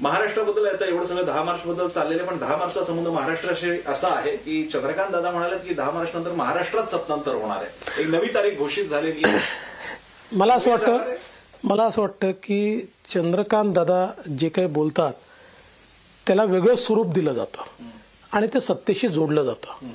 महाराष्ट्राबद्दल 0.00 0.66
आता 0.66 0.86
एवढं 0.86 1.04
सगळं 1.04 1.24
दहा 1.26 1.42
मार्च 1.44 1.64
बद्दल 1.66 1.88
चाललेले 1.88 2.22
पण 2.22 2.38
दहा 2.38 2.56
मार्चचा 2.56 2.82
संबंध 2.82 3.08
महाराष्ट्राशी 3.08 3.70
असा 3.86 4.08
आहे 4.08 4.36
की 4.36 4.62
चंद्रकांत 4.64 5.10
दादा 5.12 5.30
म्हणाले 5.30 5.56
की 5.58 5.74
दहा 5.74 5.90
मार्च 5.90 6.14
नंतर 6.14 6.32
महाराष्ट्रात 6.32 6.86
सत्तांतर 6.86 7.34
होणार 7.34 7.56
आहे. 7.56 8.02
एक 8.02 8.08
नवी 8.08 8.28
तारीख 8.34 8.58
घोषित 8.58 8.84
झालेली 8.84 9.22
आहे. 9.24 9.38
मला 10.32 10.54
असं 10.54 10.70
वाटतं 10.70 11.14
मला 11.64 11.84
असं 11.84 12.00
वाटतं 12.00 12.30
की 12.32 12.86
चंद्रकांत 13.08 13.72
दादा 13.74 14.06
जे 14.38 14.48
काही 14.48 14.66
बोलतात 14.68 15.12
त्याला 16.26 16.44
वेगळं 16.44 16.74
स्वरूप 16.76 17.12
दिलं 17.12 17.32
जातं 17.32 17.84
आणि 18.32 18.46
ते 18.54 18.60
सत्तेशी 18.60 19.08
जोडलं 19.08 19.44
जातं. 19.44 19.86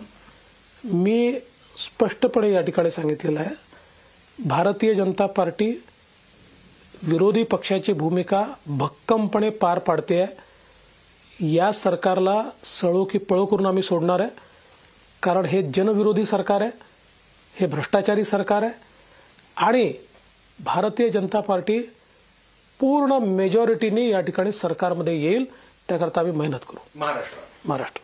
मी 0.83 1.39
स्पष्टपणे 1.77 2.51
या 2.51 2.61
ठिकाणी 2.61 2.91
सांगितलेलं 2.91 3.39
आहे 3.39 4.43
भारतीय 4.43 4.93
जनता 4.93 5.25
पार्टी 5.25 5.71
विरोधी 7.03 7.43
पक्षाची 7.43 7.93
भूमिका 7.93 8.45
भक्कमपणे 8.65 9.49
पार 9.49 9.79
पाडते 9.79 10.21
आहे. 10.21 10.45
या 11.53 11.71
सरकारला 11.71 12.43
सळो 12.63 13.03
की 13.03 13.17
पळो 13.17 13.45
करून 13.45 13.65
आम्ही 13.65 13.83
सोडणार 13.83 14.19
आहे. 14.19 14.29
कारण 15.23 15.45
हे 15.45 15.61
जनविरोधी 15.61 16.25
सरकार 16.25 16.61
आहे. 16.61 16.71
हे 17.59 17.67
भ्रष्टाचारी 17.67 18.23
सरकार 18.23 18.61
आहे. 18.61 18.71
आणि 19.57 19.93
भारतीय 20.59 21.09
जनता 21.09 21.39
पार्टी 21.39 21.79
पूर्ण 22.79 23.11
मेजॉरिटीने 23.13 24.09
या 24.09 24.21
ठिकाणी 24.21 24.51
सरकारमध्ये 24.51 25.21
येईल. 25.21 25.45
त्याकरता 25.89 26.19
आम्ही 26.19 26.35
मेहनत 26.35 26.65
करू. 26.69 26.77
महाराष्ट्रात 26.95 27.67
महाराष्ट्र. 27.67 27.99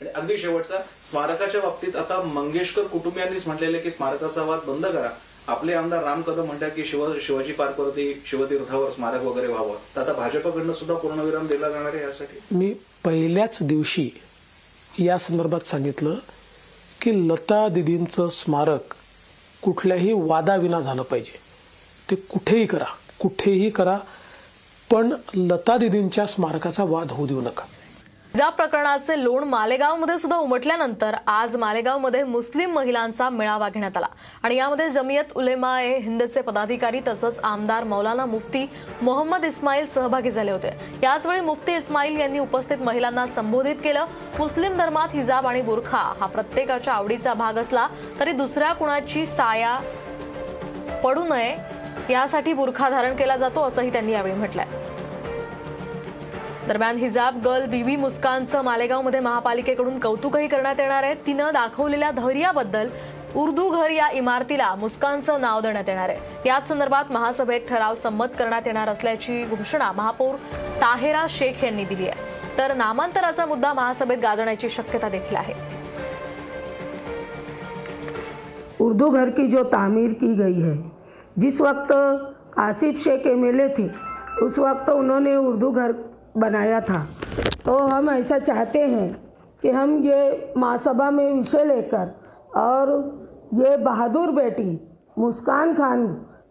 आणि 0.00 0.10
अगदी 0.10 0.38
शेवटचा 0.38 0.76
स्मारकाच्या 1.10 1.60
बाबतीत 1.60 1.96
आता 1.96 2.22
मंगेशकर 2.22 2.82
कुटुंबियांनीच 2.82 3.46
म्हटलेलं 3.46 3.80
की 3.80 3.90
स्मारकाचा 3.90 4.42
वाद 4.42 4.58
बंद 4.66 4.86
करा. 4.86 5.10
आपले 5.48 5.74
आमदार 5.74 6.02
राम 6.04 6.22
कदम 6.22 6.44
म्हणतात 6.44 6.70
की 6.70 6.84
शिव 6.84 7.12
शिवाजी 7.22 7.52
पार्कवरती 7.52 8.22
शिवतीर्थावर 8.26 8.90
स्मारक 8.90 9.22
वगैरे 9.22 9.46
व्हावं. 9.46 9.76
तर 9.96 10.00
आता 10.00 10.12
भाजपकडनं 10.12 10.72
सुद्धा 10.72 10.94
पूर्णविराम 10.94 11.46
दिला 11.46 11.68
जाणार 11.70 11.94
आहे 11.94 12.04
यासाठी? 12.04 12.38
मी 12.52 12.74
पहिल्याच 13.04 13.58
दिवशी 13.62 14.10
या 14.98 15.18
संदर्भात 15.18 15.60
सांगितलं 15.60 16.14
की 17.00 17.28
लता 17.28 17.68
दिदींचं 17.68 18.28
स्मारक 18.28 18.94
कुठल्याही 19.62 20.12
वादाविना 20.12 20.80
झालं 20.80 21.02
पाहिजे. 21.02 21.38
ते 22.10 22.16
कुठेही 22.16 22.66
करा 22.66 22.84
कुठेही 23.18 23.70
करा 23.70 23.98
पण 24.90 25.12
लता 25.34 25.76
दिदींच्या 25.76 26.26
स्मारकाचा 26.26 26.84
वाद 26.84 27.10
होऊ 27.10 27.26
देऊ 27.26 27.40
नका. 27.40 27.64
या 28.38 28.48
प्रकरणाचे 28.48 29.22
लोण 29.22 29.44
मालेगावमध्ये 29.44 30.16
सुद्धा 30.18 30.36
उमटल्यानंतर 30.36 31.14
आज 31.28 31.56
मालेगावमध्ये 31.56 32.22
मुस्लिम 32.24 32.70
महिलांचा 32.74 33.28
मेळावा 33.30 33.68
घेण्यात 33.68 33.96
आला. 33.96 34.06
आणि 34.42 34.56
यामध्ये 34.56 34.88
जमियत 34.90 35.36
उलेमा 35.36 35.80
ए 35.80 35.98
हिंदचे 36.02 36.40
पदाधिकारी 36.42 37.00
तसंच 37.08 37.40
आमदार 37.44 37.84
मौलाना 37.84 38.26
मुफ्ती 38.26 38.64
मोहम्मद 39.02 39.44
इस्माईल 39.44 39.86
सहभागी 39.86 40.30
झाले 40.30 40.50
होते. 40.50 40.70
याचवेळी 41.02 41.40
मुफ्ती 41.40 41.76
इस्माईल 41.76 42.16
यांनी 42.20 42.38
उपस्थित 42.38 42.82
महिलांना 42.82 43.26
संबोधित 43.26 43.76
केलं. 43.84 44.06
मुस्लिम 44.38 44.76
धर्मात 44.78 45.14
हिजाब 45.14 45.46
आणि 45.46 45.62
बुरखा 45.62 46.12
हा 46.20 46.26
प्रत्येकाच्या 46.26 46.94
आवडीचा 46.94 47.34
भाग 47.34 47.58
असला 47.58 47.86
तरी 48.20 48.32
दुसऱ्या 48.32 48.72
कुणाची 48.72 49.26
साया 49.26 49.78
पडू 51.04 51.24
नये 51.24 51.56
यासाठी 52.10 52.52
बुरखा 52.52 52.88
धारण 52.90 53.16
केला 53.16 53.36
जातो 53.36 53.62
असंही 53.62 53.92
त्यांनी 53.92 54.12
यावेळी 54.12 54.34
म्हटलंय. 54.34 54.66
दरम्यान 56.68 56.96
हिजाब 56.96 57.36
गर्ल 57.44 57.66
बीबी 57.66 57.96
मुस्कानचं 57.96 58.62
मालेगावमध्ये 58.62 59.20
महापालिकेकडून 59.20 59.98
कौतुकही 59.98 60.48
करण्यात 60.48 60.80
येणार 60.80 61.02
आहे. 61.02 61.14
तिनं 61.26 61.50
दाखवलेल्या 61.52 62.10
धैर्याबद्दल 62.10 62.88
उर्दू 63.36 63.68
घर 63.70 63.90
या 63.90 64.08
इमारतीला 64.08 64.74
मुस्कानचं 64.74 65.40
नाव 65.40 65.60
देण्यात 65.60 65.88
येणार 65.88 66.08
आहे. 66.08 66.48
याच 66.48 66.68
संदर्भात 66.68 67.04
महासभेत 67.10 67.60
ठराव 67.68 67.94
संमत 67.94 68.26
करण्यात 68.38 68.62
येणार 68.66 68.88
असल्याची 68.88 69.44
घोषणा 69.44 69.90
महापौर 69.92 70.34
ताहेरा 70.80 71.24
शेख 71.28 71.64
यांनी 71.64 71.84
दिली 71.84 72.08
आहे. 72.08 72.58
तर 72.58 72.74
नामांतराचा 72.74 73.46
मुद्दा 73.46 73.72
महासभेत 73.72 74.18
गाजण्याची 74.22 74.68
शक्यता 74.68 75.08
देखील 75.08 75.36
आहे. 75.36 75.54
उर्दू 78.80 79.10
घर 79.10 79.28
की 79.28 79.46
जो 79.46 79.64
तामीर 79.64 80.12
की 80.12 80.34
गई 80.34 80.60
है. 80.60 80.76
जिस 81.40 81.60
वक्त 81.60 81.92
आसिफ 82.58 83.04
शेख 83.04 83.26
एमएलए 83.26 83.68
थे 83.68 83.90
उस 84.42 84.58
वक्त 84.58 84.90
उन्होंने 84.90 85.36
उर्दू 85.36 85.70
घर 85.70 85.92
बनाया 86.36 86.80
था। 86.80 87.04
तो 87.64 87.76
हम 87.78 88.10
ऐसा 88.10 88.38
चाहते 88.38 88.78
हैं 88.78 89.10
कि 89.62 89.70
हम 89.70 89.96
ये 89.98 90.52
महासभा 90.56 91.10
में 91.10 91.32
विषय 91.32 91.64
लेकर 91.64 92.10
और 92.56 92.90
ये 93.54 93.76
बहादुर 93.76 94.30
बेटी 94.30 94.80
मुस्कान 95.18 95.74
खान, 95.74 96.04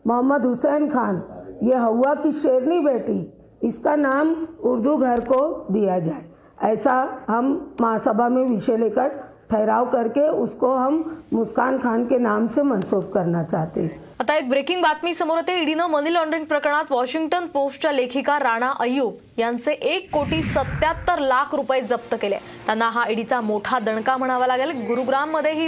मोहम्मद 0.08 0.46
हुसैन 0.46 0.88
खान, 0.90 1.24
ये 1.64 1.76
हवा 1.76 2.14
की 2.14 2.32
शेरनी 2.32 2.80
बेटी, 2.80 3.34
इसका 3.64 3.96
नाम 3.96 4.34
उर्दू 4.64 4.96
घर 4.98 5.20
को 5.22 5.68
दिया 5.72 6.00
जाए। 6.00 6.26
ऐसा 6.64 7.26
हम 7.30 7.76
महासभा 7.82 8.30
में 8.30 8.44
विषय 8.46 8.78
लेकर 8.78 9.20
ठहराव 9.52 9.86
करके 9.86 10.28
उसको 10.34 10.74
हम 10.76 11.04
मुस्कान 11.34 11.78
खान 11.78 12.04
के 12.06 12.18
नाम 12.18 12.48
से 12.48 12.62
मनसूब 12.62 13.10
करना 13.14 13.44
चाहते 13.44 13.82
हैं। 13.82 14.00
आता 14.20 14.36
एक 14.36 14.50
ब्रेकिंग 14.50 14.82
बातमी 14.82 15.14
समोर 15.14 15.38
येते. 15.38 15.62
ईडीनं 15.62 15.88
मनी 15.88 16.14
लॉन्ड्रिंग 16.14 16.46
प्रकरणात 16.46 16.92
वॉशिंग्टन 16.92 17.46
पोस्टच्या 17.46 17.92
लेखिका 17.92 18.38
राणा 18.40 18.72
अय्यूब 18.80 19.14
यांचे 19.38 19.72
एक 19.72 20.10
कोटी 20.14 20.42
सत्याहत्तर 20.44 21.20
लाख 21.20 21.56
रुपये 21.56 21.82
जप्त 21.82 22.16
केले. 22.22 22.38
त्यांना 22.66 22.90
हा 22.90 23.04
ईडीचा 23.10 23.42
मोठा 23.42 23.80
दणका 23.80 24.18
म्हणावा 24.18 24.48
लागेल. 24.48 24.72
गुरुग्राममध्ये 24.88 25.52
ही 25.52 25.68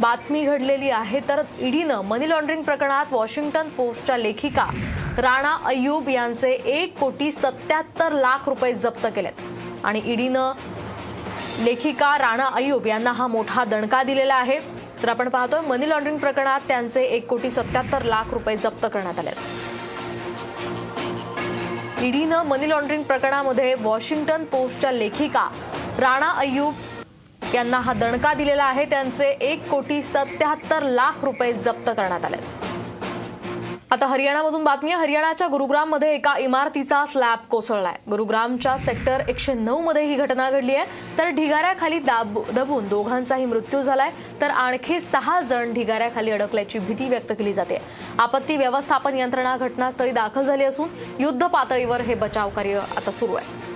बातमी 0.00 0.44
घडलेली 0.44 0.90
आहे. 0.90 1.20
तर 1.28 1.42
ईडीनं 1.60 2.00
मनी 2.04 2.28
लॉन्ड्रिंग 2.30 2.62
प्रकरणात 2.62 3.12
वॉशिंग्टन 3.12 3.68
पोस्टच्या 3.76 4.16
लेखिका 4.16 4.66
राणा 5.18 5.56
अय्यूब 5.64 6.08
यांचे 6.08 6.50
एक 6.52 6.98
कोटी 6.98 7.32
सत्याहत्तर 7.32 8.12
लाख 8.12 8.48
रुपये 8.48 8.72
जप्त 8.74 9.06
केलेत. 9.16 9.40
आणि 9.84 10.00
ईडीनं 10.04 10.52
लेखिका 11.64 12.16
राणा 12.18 12.46
अय्यूब 12.54 12.86
यांना 12.86 13.12
हा 13.12 13.26
मोठा 13.26 13.64
दणका 13.64 14.02
दिलेला 14.02 14.34
आहे. 14.34 14.58
तर 15.02 15.08
आपण 15.08 15.28
पाहतोय 15.28 15.60
मनी 15.60 15.88
लॉन्ड्रिंग 15.88 16.18
प्रकरणात 16.18 16.60
त्यांचे 16.68 17.02
एक 17.04 17.26
कोटी 17.26 17.50
सत्याहत्तर 17.50 18.02
लाख 18.02 18.32
रुपये 18.32 18.56
जप्त 18.56 18.86
करण्यात 18.92 19.18
आले 19.18 19.30
ईडीनं 22.06 22.42
मनी 22.46 22.68
लॉन्ड्रिंग 22.68 23.02
प्रकरणामध्ये 23.02 23.74
वॉशिंग्टन 23.80 24.44
पोस्टच्या 24.44 24.92
लेखिका 24.92 25.48
राणा 25.98 26.30
अय्यूब 26.38 26.74
यांना 27.54 27.78
हा 27.80 27.92
दणका 27.92 28.32
दिलेला 28.34 28.64
आहे. 28.64 28.84
त्यांचे 28.84 29.28
एक 29.40 29.68
कोटी 29.70 30.02
सत्याहत्तर 30.02 30.82
लाख 30.82 31.24
रुपये 31.24 31.52
जप्त 31.52 31.90
करण्यात 31.90 32.24
आले 32.24 32.36
आता 33.90 34.06
हरियाणामधून 34.06 34.64
बातमी 34.64 34.90
आहे. 34.90 35.00
हरियाणाच्या 35.02 35.46
गुरुग्राममध्ये 35.48 36.14
एका 36.14 36.34
इमारतीचा 36.38 37.04
स्लॅब 37.06 37.38
कोसळलाय. 37.50 37.94
गुरुग्रामच्या 38.10 38.76
सेक्टर 38.76 39.22
एकशे 39.28 39.52
नऊ 39.52 39.80
मध्ये 39.80 40.04
ही 40.04 40.14
घटना 40.14 40.50
घडली 40.50 40.74
आहे. 40.74 40.86
तर 41.18 41.28
ढिगाऱ्याखाली 41.28 41.98
दाब 41.98 42.38
दबून 42.54 42.88
दोघांचाही 42.88 43.44
मृत्यू 43.44 43.82
झालाय. 43.82 44.10
तर 44.40 44.50
आणखी 44.50 45.00
सहा 45.00 45.40
जण 45.40 45.72
ढिगाऱ्याखाली 45.72 46.30
अडकल्याची 46.30 46.78
भीती 46.78 47.08
व्यक्त 47.08 47.32
केली 47.32 47.52
जाते. 47.52 47.78
आपत्ती 48.18 48.56
व्यवस्थापन 48.56 49.18
यंत्रणा 49.18 49.56
घटनास्थळी 49.56 50.10
दाखल 50.10 50.44
झाली 50.44 50.64
असून 50.64 50.88
युद्ध 51.18 51.46
पातळीवर 51.46 52.00
हे 52.00 52.14
बचाव 52.14 52.48
कार्य 52.48 52.80
आता 52.96 53.10
सुरू 53.10 53.34
आहे. 53.34 53.75